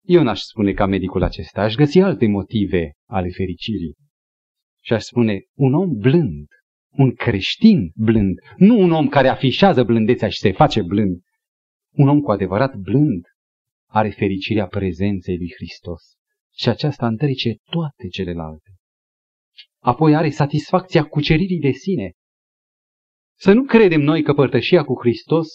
[0.00, 3.96] Eu n-aș spune ca medicul acesta, aș găsi alte motive ale fericirii.
[4.80, 6.46] Și aș spune, un om blând,
[6.90, 11.22] un creștin blând, nu un om care afișează blândețea și se face blând.
[11.90, 13.24] Un om cu adevărat blând
[13.88, 16.02] are fericirea prezenței lui Hristos
[16.56, 18.70] și aceasta întrece toate celelalte.
[19.78, 22.12] Apoi are satisfacția cuceririi de sine.
[23.38, 25.48] Să nu credem noi că părtășia cu Hristos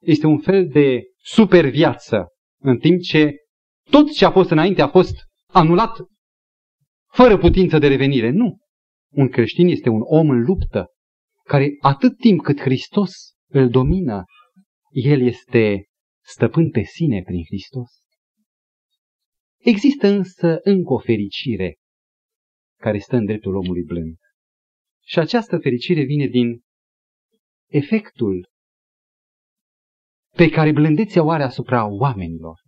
[0.00, 2.26] este un fel de superviață,
[2.60, 3.34] în timp ce
[3.90, 5.14] tot ce a fost înainte a fost
[5.46, 5.96] anulat
[7.12, 8.30] fără putință de revenire.
[8.30, 8.58] Nu.
[9.12, 10.86] Un creștin este un om în luptă,
[11.44, 13.12] care atât timp cât Hristos
[13.48, 14.24] îl domină,
[14.90, 15.86] el este
[16.24, 17.90] stăpân pe sine prin Hristos.
[19.58, 21.76] Există însă încă o fericire
[22.76, 24.16] care stă în dreptul omului blând.
[25.04, 26.60] Și această fericire vine din
[27.68, 28.50] efectul
[30.36, 32.60] pe care blândețea o are asupra oamenilor.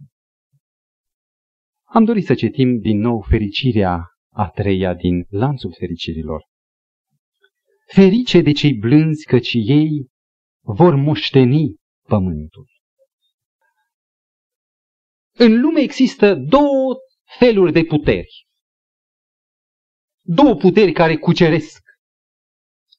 [1.83, 6.44] Am dorit să citim din nou fericirea a treia din lanțul fericirilor.
[7.87, 10.09] Ferice de cei blânzi, căci ei
[10.61, 11.77] vor moșteni
[12.09, 12.68] pământul.
[15.37, 16.97] În lume există două
[17.38, 18.47] feluri de puteri.
[20.20, 21.83] Două puteri care cuceresc.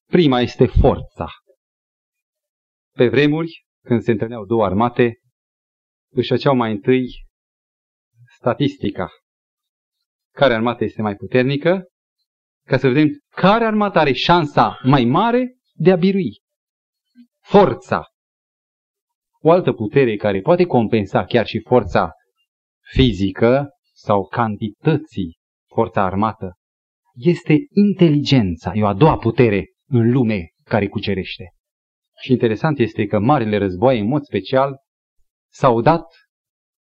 [0.05, 1.27] Prima este forța.
[2.91, 5.21] Pe vremuri, când se întâlneau două armate,
[6.11, 7.27] își făceau mai întâi
[8.37, 9.09] statistica
[10.35, 11.83] care armată este mai puternică,
[12.67, 16.41] ca să vedem care armată are șansa mai mare de a birui.
[17.41, 18.07] Forța.
[19.39, 22.11] O altă putere care poate compensa chiar și forța
[22.81, 25.37] fizică sau cantității,
[25.73, 26.53] forța armată,
[27.13, 28.71] este inteligența.
[28.73, 31.43] E o a doua putere în lume care cucerește.
[32.21, 34.77] Și interesant este că marile războaie, în mod special,
[35.51, 36.05] s-au dat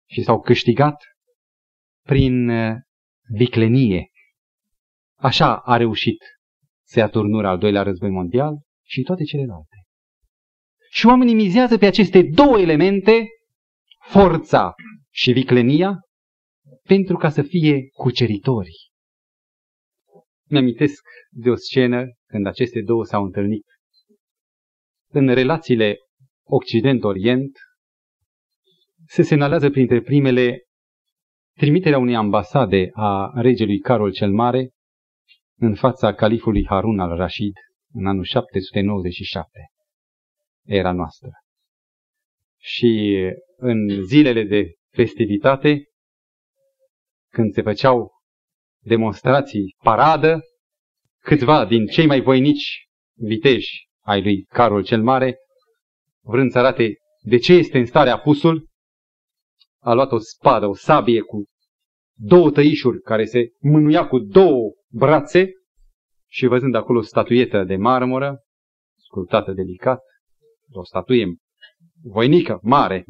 [0.09, 0.95] și s-au câștigat
[2.05, 2.75] prin uh,
[3.31, 4.11] viclenie.
[5.15, 6.17] Așa a reușit
[6.83, 9.75] să ia turnura al doilea război mondial și toate celelalte.
[10.89, 13.27] Și oamenii mizează pe aceste două elemente,
[13.99, 14.73] forța
[15.09, 15.99] și viclenia,
[16.83, 18.91] pentru ca să fie cuceritori.
[20.49, 23.65] Mi-amintesc de o scenă când aceste două s-au întâlnit.
[25.07, 25.97] În relațiile
[26.43, 27.57] Occident-Orient
[29.05, 30.65] se semnalează printre primele
[31.57, 34.69] trimiterea unei ambasade a regelui Carol cel Mare
[35.57, 37.53] în fața califului Harun al Rashid
[37.93, 39.59] în anul 797
[40.65, 41.29] era noastră.
[42.57, 43.17] Și
[43.55, 45.83] în zilele de festivitate,
[47.31, 48.11] când se făceau
[48.83, 50.39] demonstrații, paradă,
[51.21, 55.37] câțiva din cei mai voinici viteji ai lui Carol cel Mare,
[56.21, 58.69] vrând să arate de ce este în stare apusul,
[59.83, 61.45] a luat o spadă, o sabie cu
[62.13, 65.51] două tăișuri care se mânuia cu două brațe
[66.29, 68.39] și văzând acolo o statuietă de marmură,
[68.97, 69.99] sculptată delicat,
[70.71, 71.35] o statuie
[72.03, 73.05] voinică, mare,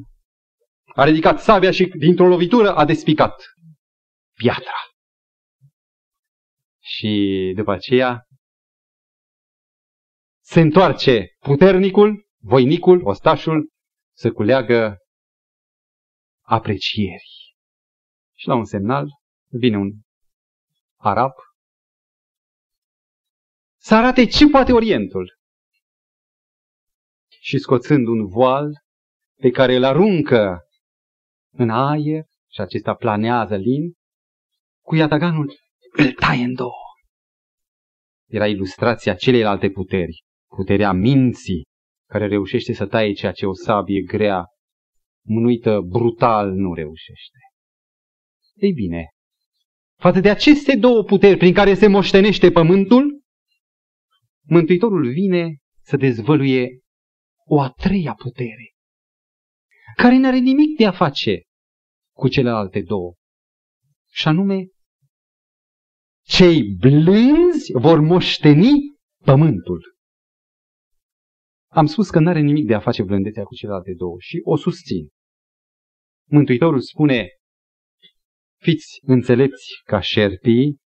[0.96, 3.44] a ridicat sabia și dintr-o lovitură a despicat
[4.34, 4.74] piatra.
[6.80, 8.26] Și după aceea
[10.44, 13.70] se întoarce puternicul, voinicul, ostașul,
[14.16, 14.98] să culeagă
[16.52, 17.56] aprecierii.
[18.38, 19.08] Și la un semnal
[19.48, 19.92] vine un
[20.96, 21.32] arab
[23.78, 25.40] să arate ce poate Orientul.
[27.40, 28.72] Și scoțând un voal
[29.36, 30.60] pe care îl aruncă
[31.52, 33.94] în aer și acesta planează lin,
[34.82, 35.54] cu iataganul
[35.92, 36.84] îl taie în două.
[38.28, 41.66] Era ilustrația celelalte puteri, puterea minții,
[42.08, 44.51] care reușește să taie ceea ce o sabie grea,
[45.22, 47.38] mânuită brutal, nu reușește.
[48.56, 49.06] Ei bine,
[50.00, 53.22] față de aceste două puteri prin care se moștenește pământul,
[54.52, 56.80] Mântuitorul vine să dezvăluie
[57.46, 58.74] o a treia putere,
[59.96, 61.42] care nu are nimic de a face
[62.16, 63.14] cu celelalte două.
[64.12, 64.68] Și anume,
[66.26, 68.72] cei blânzi vor moșteni
[69.24, 69.96] pământul.
[71.74, 74.56] Am spus că nu are nimic de a face blândețea cu celelalte două și o
[74.56, 75.08] susțin.
[76.30, 77.28] Mântuitorul spune,
[78.58, 80.78] fiți înțelepți ca șerpii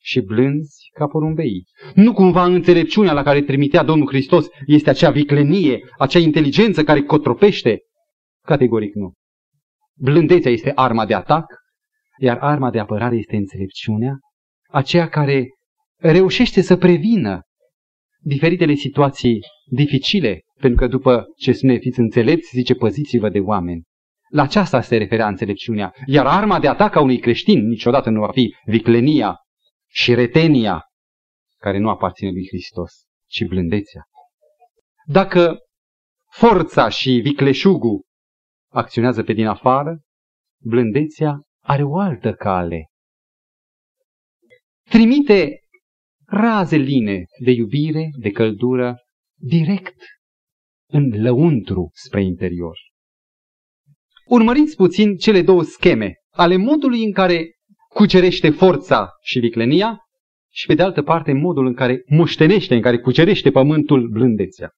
[0.00, 1.64] și blânzi ca porumbei.
[1.94, 7.78] Nu cumva înțelepciunea la care trimitea Domnul Hristos este acea viclenie, acea inteligență care cotropește?
[8.44, 9.12] Categoric nu.
[9.96, 11.44] Blândețea este arma de atac,
[12.18, 14.18] iar arma de apărare este înțelepciunea,
[14.68, 15.48] aceea care
[15.96, 17.40] reușește să prevină
[18.20, 23.82] diferitele situații dificile, pentru că după ce spune fiți înțelepți, zice păziți-vă de oameni.
[24.28, 25.94] La aceasta se referea înțelepciunea.
[26.06, 29.36] Iar arma de atac a unui creștin niciodată nu va fi viclenia
[29.90, 30.82] și retenia,
[31.58, 32.92] care nu aparține lui Hristos,
[33.26, 34.02] ci blândețea.
[35.06, 35.58] Dacă
[36.30, 38.04] forța și vicleșugul
[38.72, 40.00] acționează pe din afară,
[40.62, 42.86] blândețea are o altă cale.
[44.88, 45.60] Trimite
[46.26, 48.96] raze line de iubire, de căldură,
[49.38, 49.96] direct
[50.90, 52.78] în lăuntru spre interior.
[54.26, 57.52] Urmăriți puțin cele două scheme ale modului în care
[57.88, 59.98] cucerește forța și viclenia
[60.50, 64.70] și pe de altă parte modul în care muștenește, în care cucerește pământul blândețea.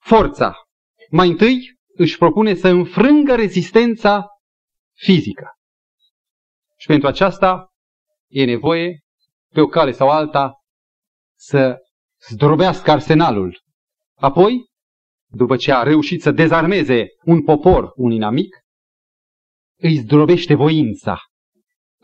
[0.00, 0.54] Forța.
[1.10, 4.26] Mai întâi își propune să înfrângă rezistența
[4.92, 5.46] fizică.
[6.76, 7.68] Și pentru aceasta
[8.28, 9.00] e nevoie,
[9.52, 10.52] pe o cale sau alta,
[11.34, 11.78] să
[12.28, 13.60] zdrobească arsenalul.
[14.14, 14.66] Apoi,
[15.30, 18.56] după ce a reușit să dezarmeze un popor, un inamic,
[19.80, 21.18] îi zdrobește voința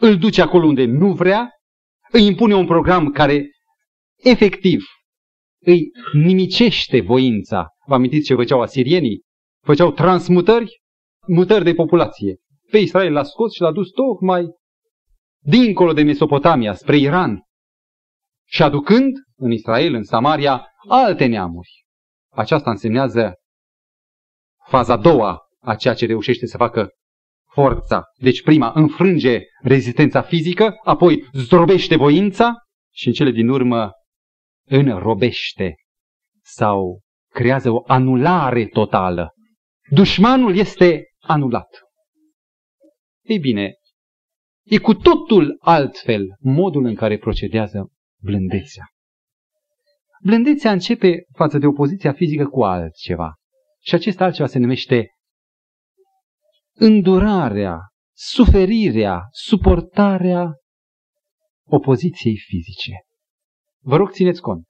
[0.01, 1.51] îl duce acolo unde nu vrea,
[2.13, 3.51] îi impune un program care
[4.17, 4.85] efectiv
[5.63, 7.69] îi nimicește voința.
[7.87, 9.23] Vă amintiți ce făceau asirienii?
[9.65, 10.81] Făceau transmutări,
[11.27, 12.37] mutări de populație.
[12.71, 14.47] Pe Israel l-a scos și l-a dus tocmai
[15.43, 17.43] dincolo de Mesopotamia, spre Iran.
[18.47, 21.85] Și aducând în Israel, în Samaria, alte neamuri.
[22.33, 23.35] Aceasta însemnează
[24.67, 26.89] faza a doua a ceea ce reușește să facă
[27.53, 28.03] forța.
[28.19, 32.55] Deci prima înfrânge rezistența fizică, apoi zdrobește voința
[32.93, 33.91] și în cele din urmă
[34.67, 35.75] înrobește
[36.43, 37.01] sau
[37.33, 39.31] creează o anulare totală.
[39.91, 41.81] Dușmanul este anulat.
[43.23, 43.73] Ei bine,
[44.67, 47.91] e cu totul altfel modul în care procedează
[48.23, 48.85] blândețea.
[50.23, 53.35] Blândețea începe față de opoziția fizică cu altceva.
[53.83, 55.09] Și acest altceva se numește
[56.75, 57.79] îndurarea,
[58.17, 60.53] suferirea, suportarea
[61.67, 62.93] opoziției fizice.
[63.83, 64.67] Vă rog, țineți cont.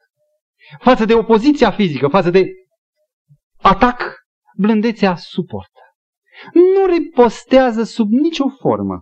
[0.79, 2.47] Față de opoziția fizică, față de
[3.57, 4.15] atac,
[4.57, 5.81] blândețea suportă.
[6.53, 9.01] Nu ripostează sub nicio formă.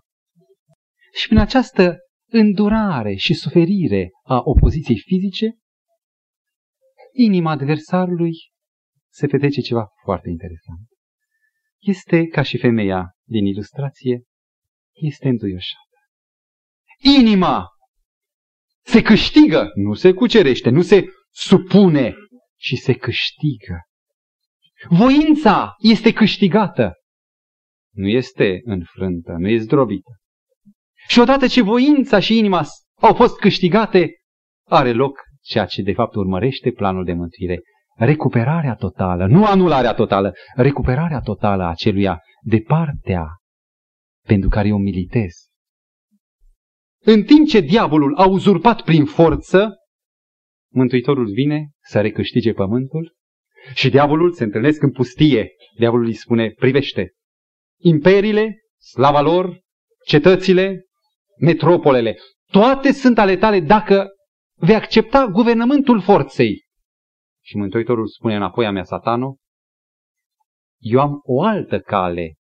[1.12, 1.96] Și prin această
[2.30, 5.56] îndurare și suferire a opoziției fizice,
[7.18, 8.32] inima adversarului
[9.08, 10.86] se petrece ceva foarte interesant.
[11.78, 14.22] Este ca și femeia din ilustrație,
[14.92, 15.98] este înduioșată.
[17.18, 17.66] Inima
[18.84, 22.14] se câștigă, nu se cucerește, nu se supune,
[22.58, 23.82] și se câștigă.
[24.88, 26.92] Voința este câștigată,
[27.94, 30.10] nu este înfrântă, nu este zdrobită.
[31.08, 32.64] Și odată ce voința și inima
[33.00, 34.10] au fost câștigate,
[34.68, 37.60] are loc ceea ce de fapt urmărește planul de mântuire.
[37.96, 43.26] Recuperarea totală, nu anularea totală, recuperarea totală a celuia de partea
[44.26, 45.32] pentru care eu militez.
[47.04, 49.78] În timp ce diavolul a uzurpat prin forță,
[50.70, 53.16] Mântuitorul vine să recâștige pământul
[53.74, 55.50] și diavolul se întâlnesc în pustie.
[55.78, 57.12] Diavolul îi spune, privește,
[57.80, 58.58] imperiile,
[58.92, 59.60] slava lor,
[60.06, 60.84] cetățile,
[61.40, 62.16] metropolele,
[62.50, 64.08] toate sunt ale tale dacă
[64.58, 66.66] vei accepta guvernământul forței.
[67.44, 69.36] Și Mântuitorul spune înapoi a mea, satano,
[70.78, 72.34] eu am o altă cale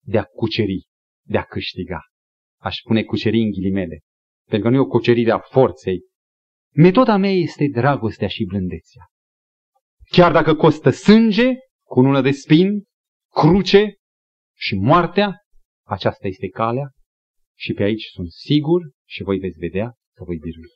[0.00, 0.86] de a cuceri,
[1.26, 2.00] de a câștiga.
[2.60, 4.00] Aș spune cuceri în ghilimele,
[4.48, 6.00] pentru că nu e o cucerire a forței.
[6.74, 9.06] Metoda mea este dragostea și blândețea.
[10.10, 11.52] Chiar dacă costă sânge,
[11.86, 12.84] cu unul de spin,
[13.30, 13.94] cruce
[14.56, 15.34] și moartea,
[15.86, 16.90] aceasta este calea
[17.58, 20.70] și pe aici sunt sigur și voi veți vedea că voi birui.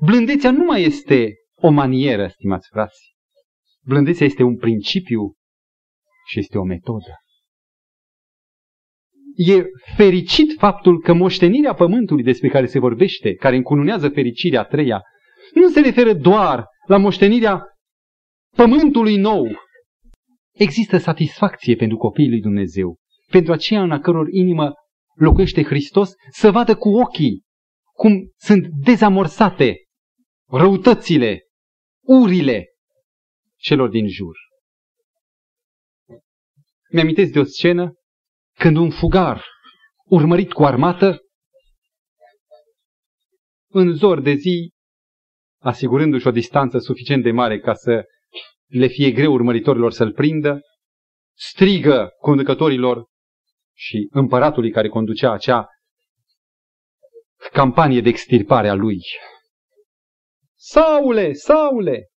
[0.00, 3.14] Blândețea nu mai este o manieră, stimați frați.
[3.84, 5.34] Blândețea este un principiu
[6.28, 7.16] și este o metodă.
[9.36, 9.64] E
[9.94, 15.02] fericit faptul că moștenirea pământului despre care se vorbește, care încununează fericirea a treia,
[15.54, 17.62] nu se referă doar la moștenirea
[18.56, 19.46] pământului nou.
[20.52, 22.96] Există satisfacție pentru copiii lui Dumnezeu,
[23.30, 24.72] pentru aceia în a căror inimă
[25.14, 27.42] locuiește Hristos, să vadă cu ochii
[27.92, 29.76] cum sunt dezamorsate
[30.52, 31.42] răutățile,
[32.00, 32.66] urile
[33.56, 34.36] celor din jur.
[36.90, 37.92] Mi-amintesc de o scenă
[38.58, 39.44] când un fugar,
[40.04, 41.20] urmărit cu armată,
[43.68, 44.72] în zor de zi,
[45.60, 48.04] asigurându-și o distanță suficient de mare ca să
[48.66, 50.60] le fie greu urmăritorilor să-l prindă,
[51.34, 53.06] strigă conducătorilor
[53.74, 55.66] și împăratului care conducea acea
[57.52, 59.00] campanie de extirpare a lui.
[60.64, 62.08] Saule, Saule!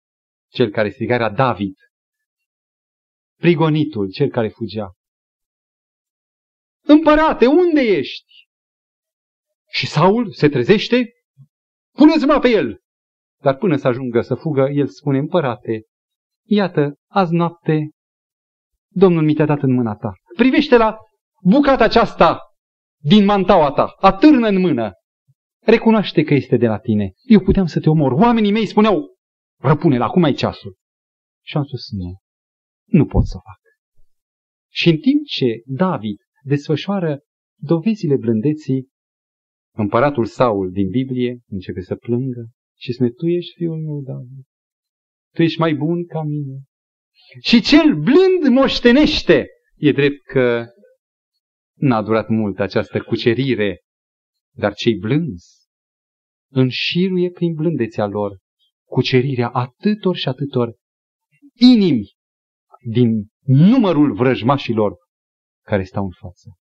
[0.50, 1.74] Cel care striga era David.
[3.38, 4.92] Prigonitul, cel care fugea.
[6.86, 8.48] Împărate, unde ești?
[9.70, 11.12] Și Saul se trezește,
[11.92, 12.80] puneți mâna pe el.
[13.40, 15.84] Dar până să ajungă să fugă, el spune, împărate,
[16.46, 17.90] iată, azi noapte,
[18.88, 20.12] Domnul mi te-a dat în mâna ta.
[20.36, 20.96] Privește la
[21.42, 22.40] bucata aceasta
[22.96, 24.92] din mantaua ta, atârnă în mână.
[25.64, 27.12] Recunoaște că este de la tine.
[27.22, 28.12] Eu puteam să te omor.
[28.12, 29.16] Oamenii mei spuneau,
[29.60, 30.76] răpune-l, acum ai ceasul.
[31.44, 32.18] Și am spus, nu,
[32.84, 33.60] nu pot să o fac.
[34.70, 37.20] Și în timp ce David desfășoară
[37.60, 38.88] dovezile blândeții,
[39.74, 44.44] împăratul Saul din Biblie începe să plângă și spune, tu ești fiul meu, David.
[45.34, 46.62] Tu ești mai bun ca mine.
[47.40, 49.46] Și cel blând moștenește.
[49.76, 50.66] E drept că
[51.74, 53.80] n-a durat mult această cucerire,
[54.54, 55.64] dar cei blânzi
[56.50, 58.38] înșiruie prin blândețea lor
[58.84, 60.74] cucerirea atâtor și atâtor
[61.54, 62.12] inimi
[62.86, 64.96] din numărul vrăjmașilor
[65.64, 66.58] care stau în față.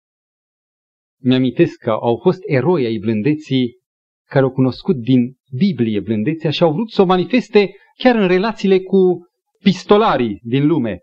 [1.21, 3.79] Mi-amintesc că au fost eroi ai blândeții
[4.27, 8.79] care au cunoscut din Biblie blândețea și au vrut să o manifeste chiar în relațiile
[8.79, 9.29] cu
[9.63, 10.99] pistolarii din lume.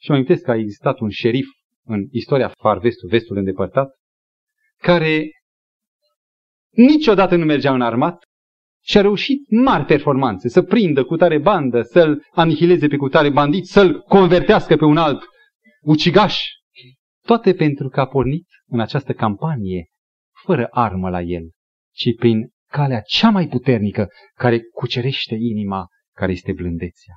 [0.00, 1.46] Și mă amintesc că a existat un șerif
[1.84, 3.88] în istoria Far Vestul, Vestul îndepărtat,
[4.76, 5.30] care
[6.78, 8.22] niciodată nu mergea în armat
[8.84, 13.30] și a reușit mari performanțe, să prindă cu tare bandă, să-l anihileze pe cu tare
[13.30, 15.22] bandit, să-l convertească pe un alt
[15.82, 16.42] ucigaș
[17.28, 19.88] Toate pentru că a pornit în această campanie
[20.44, 21.50] fără armă la el,
[21.94, 27.14] ci prin calea cea mai puternică care cucerește inima, care este blândețea.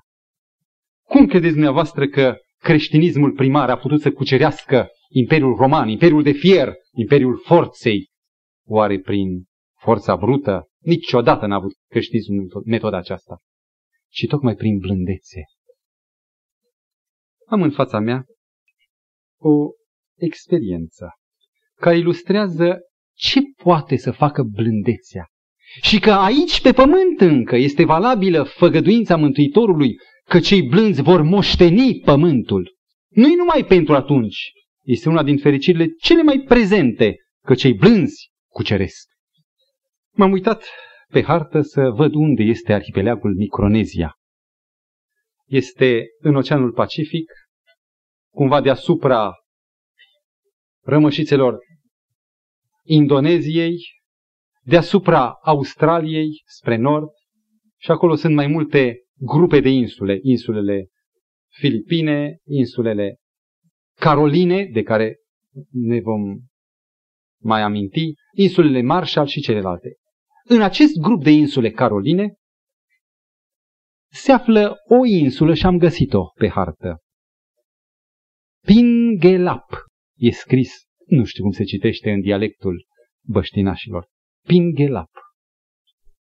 [1.07, 6.73] Cum credeți dumneavoastră că creștinismul primar a putut să cucerească Imperiul Roman, Imperiul de Fier,
[6.93, 8.09] Imperiul Forței?
[8.67, 9.43] Oare prin
[9.81, 10.67] forța brută?
[10.79, 13.37] Niciodată n-a avut creștinismul metoda aceasta,
[14.09, 15.41] ci tocmai prin blândețe.
[17.47, 18.25] Am în fața mea
[19.39, 19.69] o
[20.17, 21.09] experiență
[21.75, 22.79] care ilustrează
[23.13, 25.25] ce poate să facă blândețea.
[25.81, 31.99] Și că aici pe pământ încă este valabilă făgăduința Mântuitorului că cei blânzi vor moșteni
[31.99, 32.75] pământul.
[33.07, 34.51] Nu-i numai pentru atunci,
[34.83, 37.15] este una din fericirile cele mai prezente
[37.45, 39.10] că cei blânzi cuceresc.
[40.13, 40.65] M-am uitat
[41.07, 44.15] pe hartă să văd unde este arhipelagul Micronezia.
[45.45, 47.31] Este în Oceanul Pacific,
[48.33, 49.33] cumva deasupra
[50.83, 51.57] rămășițelor
[52.83, 53.77] Indoneziei,
[54.61, 57.09] deasupra Australiei spre nord
[57.77, 60.87] și acolo sunt mai multe grupe de insule, insulele
[61.47, 63.17] Filipine, insulele
[63.99, 65.15] Caroline, de care
[65.69, 66.39] ne vom
[67.41, 69.95] mai aminti, insulele Marshall și celelalte.
[70.43, 72.33] În acest grup de insule Caroline
[74.11, 77.01] se află o insulă și am găsit-o pe hartă.
[78.65, 79.85] Pingelap
[80.17, 80.73] e scris,
[81.05, 82.85] nu știu cum se citește în dialectul
[83.27, 84.07] băștinașilor.
[84.47, 85.09] Pingelap.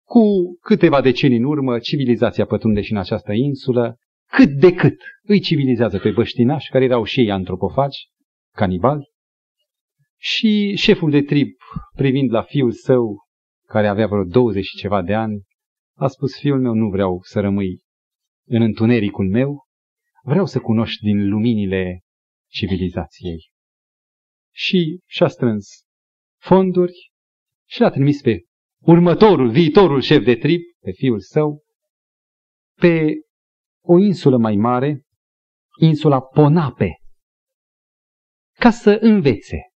[0.06, 0.22] Cu
[0.62, 3.98] câteva decenii în urmă, civilizația pătrunde și în această insulă,
[4.32, 8.08] cât de cât îi civilizează pe băștinași, care erau și ei antropofagi,
[8.56, 9.13] canibali,
[10.24, 11.48] și șeful de trib,
[11.96, 13.18] privind la fiul său,
[13.68, 15.44] care avea vreo 20 și ceva de ani,
[15.96, 17.82] a spus, fiul meu, nu vreau să rămâi
[18.48, 19.64] în întunericul meu,
[20.24, 22.02] vreau să cunoști din luminile
[22.50, 23.52] civilizației.
[24.54, 25.68] Și și-a strâns
[26.42, 27.12] fonduri
[27.70, 28.44] și l-a trimis pe
[28.82, 31.64] următorul, viitorul șef de trib, pe fiul său,
[32.80, 33.14] pe
[33.86, 35.02] o insulă mai mare,
[35.80, 36.90] insula Ponape,
[38.60, 39.73] ca să învețe.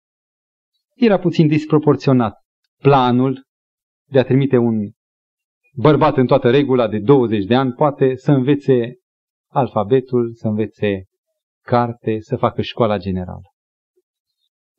[0.97, 2.39] Era puțin disproporționat
[2.81, 3.45] planul
[4.09, 4.91] de a trimite un
[5.73, 8.95] bărbat în toată regula de 20 de ani, poate să învețe
[9.51, 11.05] alfabetul, să învețe
[11.61, 13.53] carte, să facă școala generală.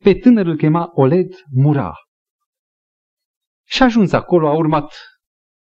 [0.03, 1.93] Pe tânărul chema Oled Mura.
[3.65, 4.93] Și a ajuns acolo, a urmat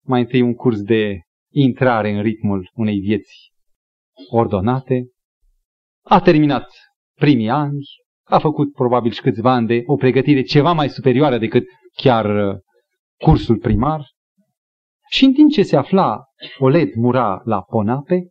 [0.05, 1.21] mai întâi un curs de
[1.53, 3.53] intrare în ritmul unei vieți
[4.31, 5.11] ordonate,
[6.03, 6.71] a terminat
[7.15, 7.85] primii ani,
[8.29, 11.65] a făcut probabil și câțiva ani de o pregătire ceva mai superioară decât
[11.95, 12.61] chiar uh,
[13.17, 14.07] cursul primar
[15.11, 16.25] și în timp ce se afla
[16.59, 18.31] Oled Mura la Ponape,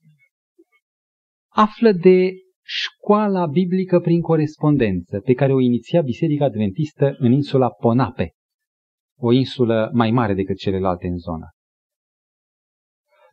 [1.48, 2.32] află de
[2.64, 8.32] școala biblică prin corespondență pe care o iniția Biserica Adventistă în insula Ponape,
[9.18, 11.50] o insulă mai mare decât celelalte în zonă.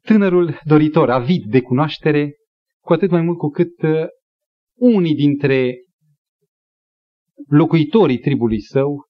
[0.02, 2.34] Tânărul doritor, avid de cunoaștere,
[2.80, 4.06] cu atât mai mult cu cât uh,
[4.78, 5.74] unii dintre
[7.48, 9.08] locuitorii tribului său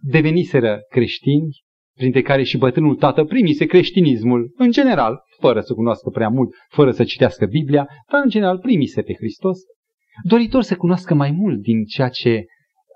[0.00, 1.48] deveniseră creștini,
[1.94, 6.90] printre care și bătrânul tată primise creștinismul, în general, fără să cunoască prea mult, fără
[6.90, 9.58] să citească Biblia, dar în general primise pe Hristos,
[10.22, 12.44] doritor să cunoască mai mult din ceea ce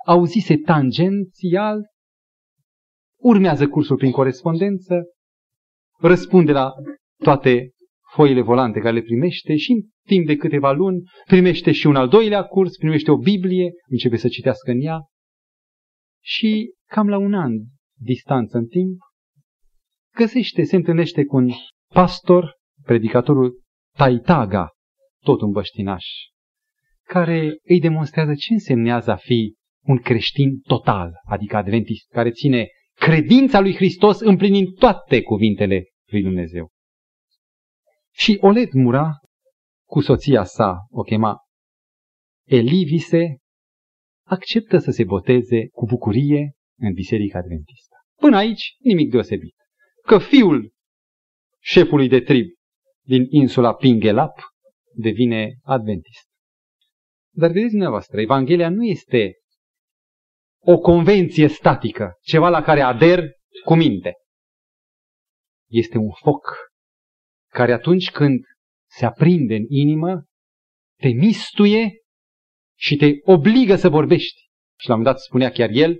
[0.07, 1.80] auzise tangențial,
[3.20, 4.95] urmează cursul prin corespondență,
[5.99, 6.72] răspunde la
[7.22, 7.70] toate
[8.14, 12.08] foile volante care le primește și în timp de câteva luni primește și un al
[12.08, 14.98] doilea curs, primește o Biblie, începe să citească în ea
[16.24, 17.52] și cam la un an
[17.98, 18.98] distanță în timp,
[20.14, 21.50] găsește, se întâlnește cu un
[21.94, 23.60] pastor, predicatorul
[23.96, 24.68] Taitaga,
[25.24, 26.04] tot un băștinaș,
[27.06, 29.54] care îi demonstrează ce însemnează a fi
[29.86, 36.70] un creștin total, adică adventist, care ține credința lui Hristos împlinind toate cuvintele lui Dumnezeu.
[38.12, 39.18] Și Olet Mura,
[39.88, 41.38] cu soția sa, o chema
[42.46, 43.36] Elivise,
[44.26, 47.96] acceptă să se boteze cu bucurie în Biserica Adventistă.
[48.20, 49.54] Până aici, nimic deosebit.
[50.06, 50.72] Că fiul
[51.60, 52.46] șefului de trib
[53.04, 54.38] din insula Pingelap
[54.94, 56.28] devine adventist.
[57.34, 59.36] Dar vedeți dumneavoastră, Evanghelia nu este
[60.58, 63.24] o convenție statică, ceva la care ader
[63.64, 64.14] cu minte.
[65.68, 66.71] Este un foc
[67.53, 68.44] care atunci când
[68.90, 70.24] se aprinde în inimă,
[71.00, 71.92] te mistuie
[72.78, 74.40] și te obligă să vorbești.
[74.78, 75.98] Și la un dat spunea chiar el,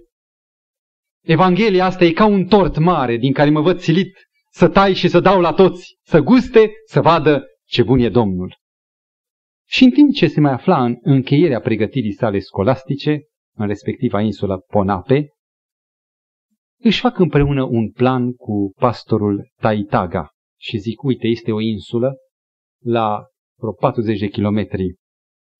[1.23, 4.17] Evanghelia asta e ca un tort mare din care mă văd silit
[4.51, 8.57] să tai și să dau la toți, să guste, să vadă ce bun e Domnul.
[9.69, 13.23] Și în timp ce se mai afla în încheierea pregătirii sale scolastice,
[13.55, 15.29] în respectiva insulă Ponape,
[16.79, 20.32] își fac împreună un plan cu pastorul Taitaga
[20.63, 22.17] și zic, uite, este o insulă
[22.85, 23.25] la
[23.59, 24.95] vreo 40 de kilometri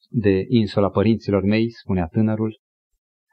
[0.09, 2.61] de insula părinților mei, spunea tânărul,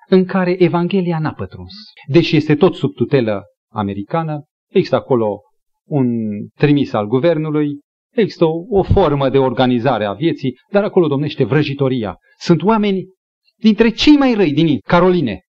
[0.07, 1.73] în care Evanghelia n-a pătruns.
[2.07, 5.41] Deși este tot sub tutelă americană, există acolo
[5.87, 6.07] un
[6.47, 7.79] trimis al guvernului,
[8.15, 12.17] există o, o formă de organizare a vieții, dar acolo domnește vrăjitoria.
[12.39, 13.03] Sunt oameni
[13.55, 15.41] dintre cei mai răi din Caroline.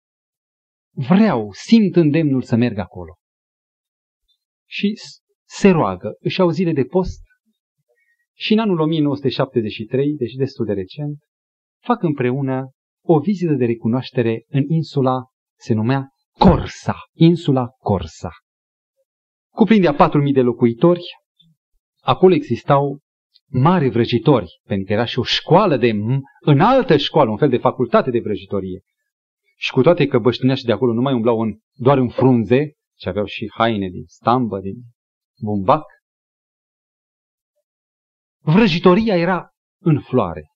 [0.92, 3.14] Vreau, simt îndemnul să merg acolo.
[4.68, 4.94] Și
[5.50, 7.22] se roagă, își au zile de post
[8.36, 11.18] și în anul 1973, deci destul de recent,
[11.84, 12.72] fac împreună
[13.04, 15.24] o vizită de recunoaștere în insula,
[15.58, 18.32] se numea Corsa, insula Corsa.
[19.54, 21.04] Cuprindea 4.000 de locuitori,
[22.02, 23.00] acolo existau
[23.52, 25.94] mari vrăjitori, pentru că era și o școală de
[26.40, 28.82] înaltă școală, un fel de facultate de vrăjitorie.
[29.58, 33.08] Și cu toate că băștâneașii de acolo nu mai umblau în, doar în frunze, și
[33.08, 34.76] aveau și haine din stambă, din
[35.42, 35.86] bumbac,
[38.40, 39.50] vrăjitoria era
[39.82, 40.52] în floare.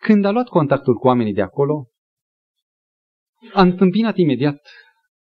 [0.00, 1.88] Când a luat contactul cu oamenii de acolo,
[3.52, 4.68] a întâmpinat imediat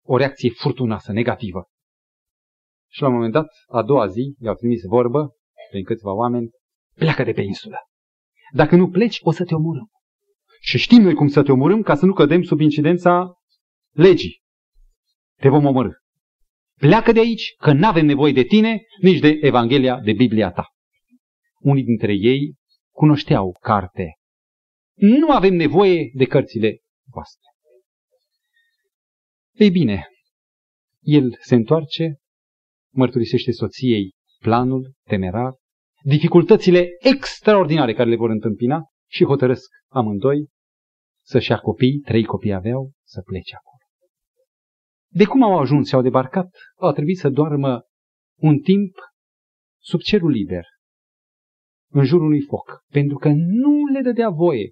[0.05, 1.68] o reacție furtunoasă, negativă.
[2.91, 5.37] Și la un moment dat, a doua zi, i-au trimis vorbă
[5.70, 6.51] prin câțiva oameni,
[6.95, 7.76] pleacă de pe insulă.
[8.55, 9.91] Dacă nu pleci, o să te omorâm.
[10.61, 13.33] Și știm noi cum să te omorâm ca să nu cădem sub incidența
[13.91, 14.43] legii.
[15.41, 15.91] Te vom omorâ.
[16.87, 20.66] Pleacă de aici, că nu avem nevoie de tine, nici de Evanghelia, de Biblia ta.
[21.59, 22.55] Unii dintre ei
[22.91, 24.16] cunoșteau carte.
[24.95, 27.49] Nu avem nevoie de cărțile voastre.
[29.53, 30.07] Ei bine,
[31.01, 32.16] el se întoarce,
[32.95, 35.55] mărturisește soției planul temerar,
[36.05, 40.49] dificultățile extraordinare care le vor întâmpina și hotărăsc amândoi
[41.24, 43.71] să-și ia copii, trei copii aveau, să plece acolo.
[45.14, 47.82] De cum au ajuns și au debarcat, au trebuit să doarmă
[48.40, 48.94] un timp
[49.82, 50.64] sub cerul liber,
[51.90, 54.70] în jurul unui foc, pentru că nu le dădea voie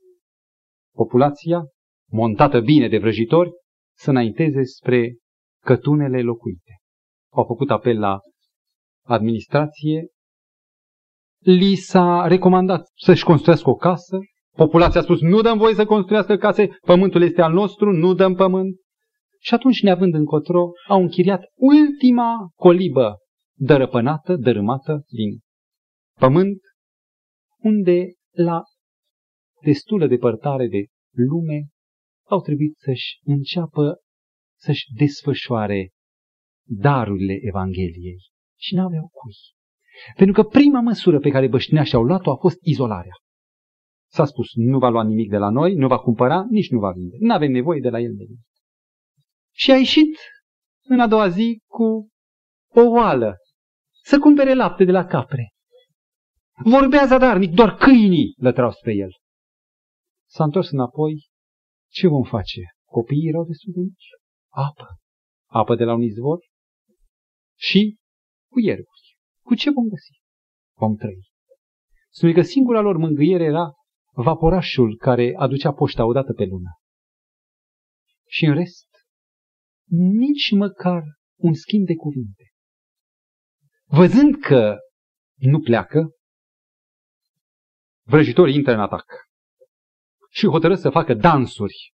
[0.94, 1.62] populația,
[2.10, 3.50] montată bine de vrăjitori,
[3.96, 5.16] să înainteze spre
[5.64, 6.78] cătunele locuite.
[7.32, 8.18] Au făcut apel la
[9.06, 10.08] administrație,
[11.38, 14.18] li s-a recomandat să-și construiască o casă,
[14.56, 18.34] populația a spus nu dăm voie să construiască case, pământul este al nostru, nu dăm
[18.34, 18.76] pământ.
[19.42, 23.16] Și atunci, neavând încotro, au închiriat ultima colibă
[23.58, 25.38] dărăpânată, dărâmată din
[26.18, 26.60] pământ,
[27.58, 28.62] unde la
[29.62, 31.68] destulă depărtare de lume
[32.28, 34.00] au trebuit să-și înceapă
[34.58, 35.90] să-și desfășoare
[36.68, 38.18] darurile Evangheliei
[38.58, 39.34] și n-aveau cui.
[40.16, 43.14] Pentru că prima măsură pe care băștinașii au luat-o a fost izolarea.
[44.10, 46.92] S-a spus, nu va lua nimic de la noi, nu va cumpăra, nici nu va
[46.92, 47.16] vinde.
[47.18, 48.49] Nu avem nevoie de la el de nimic.
[49.52, 50.16] Și a ieșit
[50.82, 52.08] în a doua zi cu
[52.68, 53.36] o oală
[54.02, 55.52] să cumpere lapte de la capre.
[56.64, 59.10] Vorbea zadarnic, doar câinii lătrau spre el.
[60.28, 61.28] S-a întors înapoi.
[61.90, 62.60] Ce vom face?
[62.84, 64.08] Copiii erau destul de mici.
[64.48, 64.86] Apă.
[65.46, 66.38] Apă de la un izvor
[67.58, 67.96] și
[68.50, 69.18] cu ierburi.
[69.42, 70.22] Cu ce vom găsi?
[70.76, 71.28] Vom trăi.
[72.10, 73.72] Spune că singura lor mângâiere era
[74.12, 76.70] vaporașul care aducea poșta odată pe lună.
[78.26, 78.88] Și în rest,
[79.90, 81.02] nici măcar
[81.36, 82.44] un schimb de cuvinte.
[83.84, 84.76] Văzând că
[85.34, 86.10] nu pleacă,
[88.06, 89.06] vrăjitorii intră în atac
[90.30, 91.92] și hotără să facă dansuri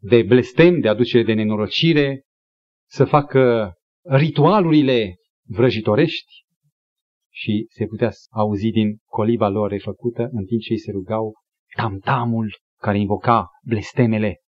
[0.00, 2.22] de blestem, de aducere de nenorocire,
[2.88, 3.72] să facă
[4.02, 5.16] ritualurile
[5.48, 6.44] vrăjitorești
[7.32, 11.34] și se putea auzi din coliba lor refăcută în timp ce ei se rugau
[11.76, 14.40] tamtamul care invoca blestemele,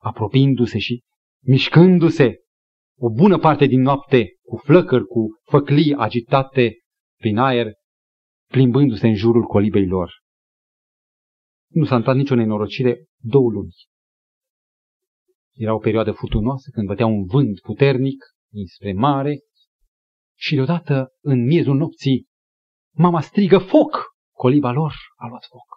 [0.00, 1.02] apropiindu-se și
[1.44, 2.36] mișcându-se
[2.98, 6.76] o bună parte din noapte cu flăcări, cu făclii agitate
[7.18, 7.72] prin aer,
[8.50, 10.12] plimbându-se în jurul colibei lor.
[11.68, 13.74] Nu s-a întâmplat nicio nenorocire două luni.
[15.54, 19.38] Era o perioadă furtunoasă când bătea un vânt puternic dinspre mare
[20.38, 22.26] și deodată, în miezul nopții,
[22.94, 24.06] mama strigă foc!
[24.32, 25.76] Coliba lor a luat foc.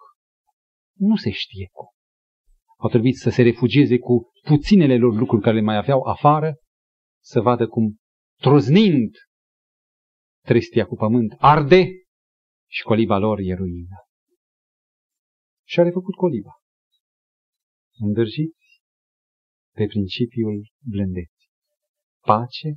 [0.98, 1.86] Nu se știe cum.
[2.82, 6.56] Au trebuit să se refugieze cu puținele lor lucruri care le mai aveau afară,
[7.24, 7.96] să vadă cum,
[8.40, 9.14] troznind
[10.44, 11.86] trestia cu pământ, arde
[12.70, 13.96] și coliba lor e ruină.
[15.66, 16.50] Și a refăcut coliba.
[17.98, 18.82] Îndrăjiți
[19.74, 21.48] pe principiul blândeții.
[22.20, 22.76] Pace,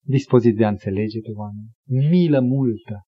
[0.00, 1.70] dispoziție de a înțelege pe oameni,
[2.10, 3.06] milă multă.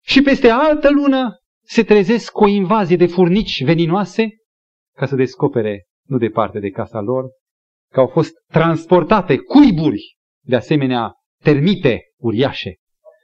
[0.00, 4.28] Și peste altă lună se trezesc cu o invazie de furnici veninoase
[4.96, 7.30] ca să descopere, nu departe de casa lor,
[7.92, 11.12] că au fost transportate cuiburi, de asemenea
[11.42, 12.74] termite uriașe,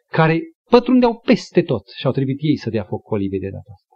[0.07, 3.95] care pătrundeau peste tot și au trebuit ei să dea foc colibei de data asta.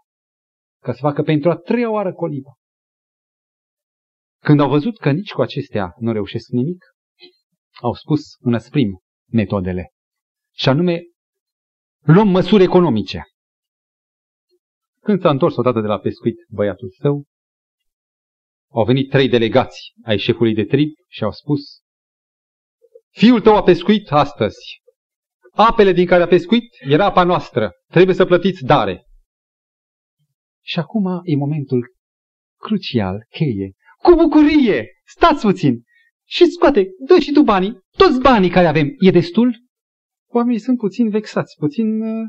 [0.83, 2.53] Ca să facă pentru a treia oară coliba.
[4.43, 6.85] Când au văzut că nici cu acestea nu reușesc nimic,
[7.81, 8.99] au spus înăsprim
[9.31, 9.91] metodele.
[10.53, 11.03] Și anume,
[12.01, 13.23] luăm măsuri economice.
[15.05, 17.25] Când s-a întors odată de la pescuit băiatul său,
[18.71, 21.61] au venit trei delegați ai șefului de trib și au spus
[23.11, 24.83] Fiul tău a pescuit astăzi.
[25.53, 27.71] Apele din care a pescuit era apa noastră.
[27.91, 29.05] Trebuie să plătiți dare.
[30.65, 31.95] Și acum e momentul
[32.61, 33.73] crucial, cheie.
[34.03, 34.87] Cu bucurie!
[35.07, 35.83] Stați puțin!
[36.27, 39.65] Și scoate, dă și tu banii, toți banii care avem, e destul?
[40.29, 42.27] Oamenii sunt puțin vexați, puțin uh,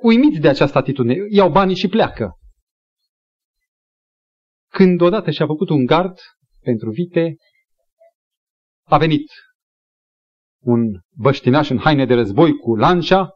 [0.00, 1.16] uimiți de această atitudine.
[1.30, 2.38] Iau banii și pleacă.
[4.68, 6.18] Când odată și-a făcut un gard
[6.60, 7.36] pentru vite,
[8.84, 9.30] a venit
[10.60, 13.30] un băștinaș în haine de război cu lancia,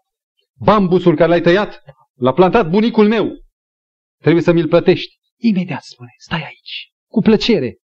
[0.54, 1.82] bambusul care l-ai tăiat,
[2.14, 3.30] l-a plantat bunicul meu.
[4.20, 5.18] Trebuie să mi-l plătești.
[5.36, 7.78] Imediat spune, stai aici, cu plăcere.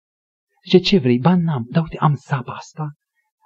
[0.63, 1.19] Zice, ce vrei?
[1.19, 2.93] Bani n-am, dar uite, am sapa asta,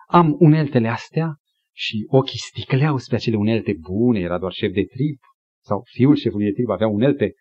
[0.07, 1.35] am uneltele astea
[1.81, 5.17] și ochii sticleau spre acele unelte bune, era doar șef de trib,
[5.63, 7.33] sau fiul șefului de trib avea unelte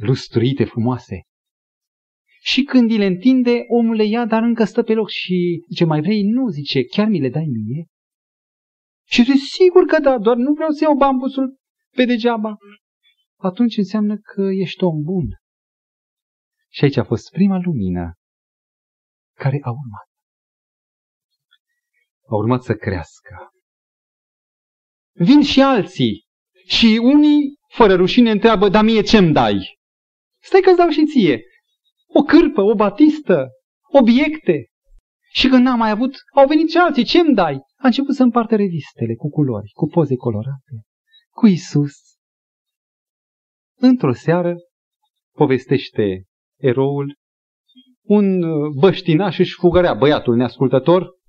[0.00, 1.22] lustruite, frumoase.
[2.40, 5.84] Și când îi le întinde, omul le ia, dar încă stă pe loc și zice,
[5.84, 6.22] mai vrei?
[6.22, 7.86] Nu, zice, chiar mi le dai mie?
[9.06, 11.58] Și zice, sigur că da, doar nu vreau să iau bambusul
[11.96, 12.56] pe degeaba.
[13.36, 15.26] Atunci înseamnă că ești om bun.
[16.70, 18.12] Și aici a fost prima lumină
[19.38, 20.13] care a urmat.
[22.34, 23.50] A urmat să crească.
[25.12, 26.24] Vin și alții
[26.66, 29.78] și unii, fără rușine, întreabă, dar mie ce-mi dai?
[30.42, 31.42] Stai că-ți dau și ție.
[32.06, 33.48] O cârpă, o batistă,
[33.92, 34.66] obiecte.
[35.32, 37.54] Și când n-am mai avut, au venit și alții, ce-mi dai?
[37.54, 40.72] A început să împartă revistele cu culori, cu poze colorate,
[41.30, 41.94] cu Isus.
[43.78, 44.54] Într-o seară,
[45.32, 46.24] povestește
[46.60, 47.14] eroul,
[48.02, 51.22] un uh, băștinaș își fugărea băiatul neascultător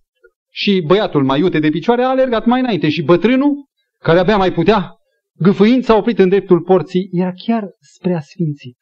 [0.56, 3.68] și băiatul mai iute de picioare a alergat mai înainte și bătrânul,
[4.00, 4.92] care abia mai putea,
[5.34, 8.78] gâfâind s-a oprit în dreptul porții, era chiar spre asfințit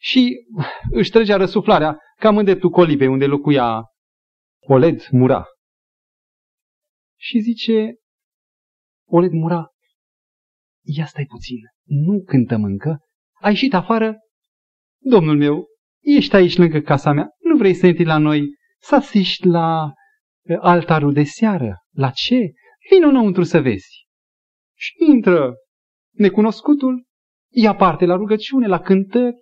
[0.00, 0.46] și
[0.90, 3.84] își trăgea răsuflarea cam în dreptul colibei unde locuia
[4.58, 5.44] Oled Mura.
[7.18, 7.94] Și zice,
[9.08, 9.66] Oled Mura,
[10.82, 12.98] ia stai puțin, nu cântăm încă,
[13.40, 14.18] ai ieșit afară?
[14.98, 15.66] Domnul meu,
[16.00, 19.92] ești aici lângă casa mea, nu vrei să intri la noi, să asiști la
[20.60, 21.76] altarul de seară?
[21.90, 22.52] La ce?
[22.90, 24.06] Vino înăuntru să vezi.
[24.76, 25.54] Și intră
[26.10, 27.04] necunoscutul,
[27.52, 29.36] ia parte la rugăciune, la cântări,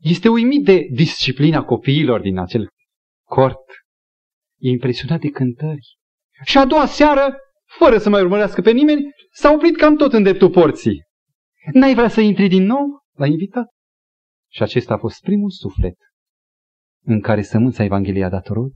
[0.00, 2.68] este uimit de disciplina copiilor din acel
[3.24, 3.64] cort.
[4.58, 5.96] E impresionat de cântări.
[6.44, 7.36] Și a doua seară,
[7.78, 11.02] fără să mai urmărească pe nimeni, s-a oprit cam tot în dreptul porții.
[11.72, 13.02] N-ai vrea să intri din nou?
[13.16, 13.66] L-a invitat.
[14.50, 15.96] Și acesta a fost primul suflet
[17.04, 18.72] în care sămânța Evangheliei a dat rod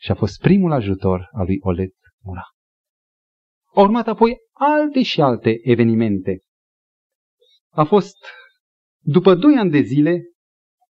[0.00, 2.42] și a fost primul ajutor al lui Olet Mura.
[3.74, 6.38] Au urmat apoi alte și alte evenimente.
[7.70, 8.16] A fost
[9.00, 10.22] după doi ani de zile,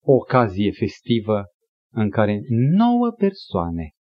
[0.04, 1.44] o ocazie festivă
[1.92, 2.40] în care
[2.78, 3.96] nouă persoane,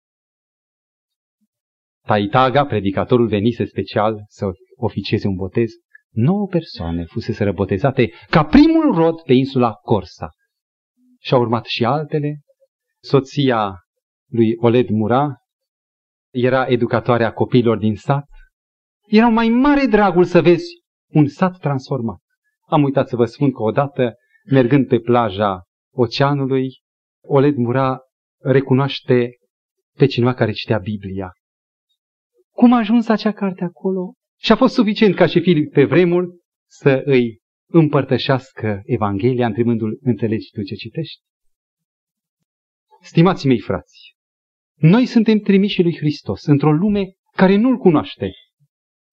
[2.08, 5.70] Taitaga, predicatorul venise special să oficieze un botez,
[6.10, 10.30] nouă persoane fusese răbotezate ca primul rod pe insula Corsa.
[11.22, 12.41] Și au urmat și altele.
[13.03, 13.76] Soția
[14.30, 15.36] lui Oled Mura
[16.34, 18.28] era educatoarea copiilor din sat.
[19.07, 20.65] Era mai mare dragul să vezi
[21.07, 22.19] un sat transformat.
[22.67, 24.15] Am uitat să vă spun că odată,
[24.51, 25.63] mergând pe plaja
[25.93, 26.69] oceanului,
[27.24, 27.99] Oled Mura
[28.38, 29.30] recunoaște
[29.97, 31.32] pe cineva care citea Biblia.
[32.51, 34.13] Cum a ajuns acea carte acolo?
[34.39, 36.28] Și a fost suficient ca și Filip pe vremuri
[36.69, 37.41] să îi
[37.72, 41.22] împărtășească Evanghelia, întrebându-l, înțelegi tu ce citești?
[43.01, 44.15] Stimați mei frați,
[44.76, 48.32] noi suntem trimiși lui Hristos într-o lume care nu-L cunoaște,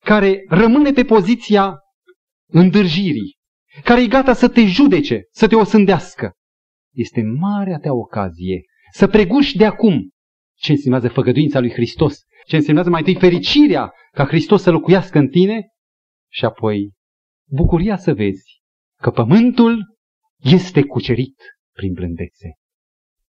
[0.04, 1.78] care rămâne pe poziția
[2.50, 3.36] îndârjirii,
[3.84, 6.32] care e gata să te judece, să te osândească.
[6.94, 10.10] Este marea ta ocazie să preguși de acum
[10.58, 15.28] ce însemnează făgăduința lui Hristos, ce însemnează mai întâi fericirea ca Hristos să locuiască în
[15.28, 15.68] tine
[16.32, 16.92] și apoi
[17.50, 18.47] bucuria să vezi
[19.00, 19.96] că pământul
[20.42, 21.36] este cucerit
[21.74, 22.48] prin blândețe.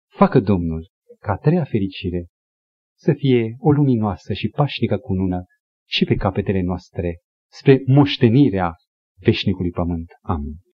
[0.08, 0.88] Facă Domnul
[1.20, 2.26] ca a treia fericire
[2.98, 5.44] să fie o luminoasă și pașnică cunună
[5.88, 7.20] și pe capetele noastre
[7.52, 8.74] spre moștenirea
[9.20, 10.12] veșnicului pământ.
[10.22, 10.67] Amin.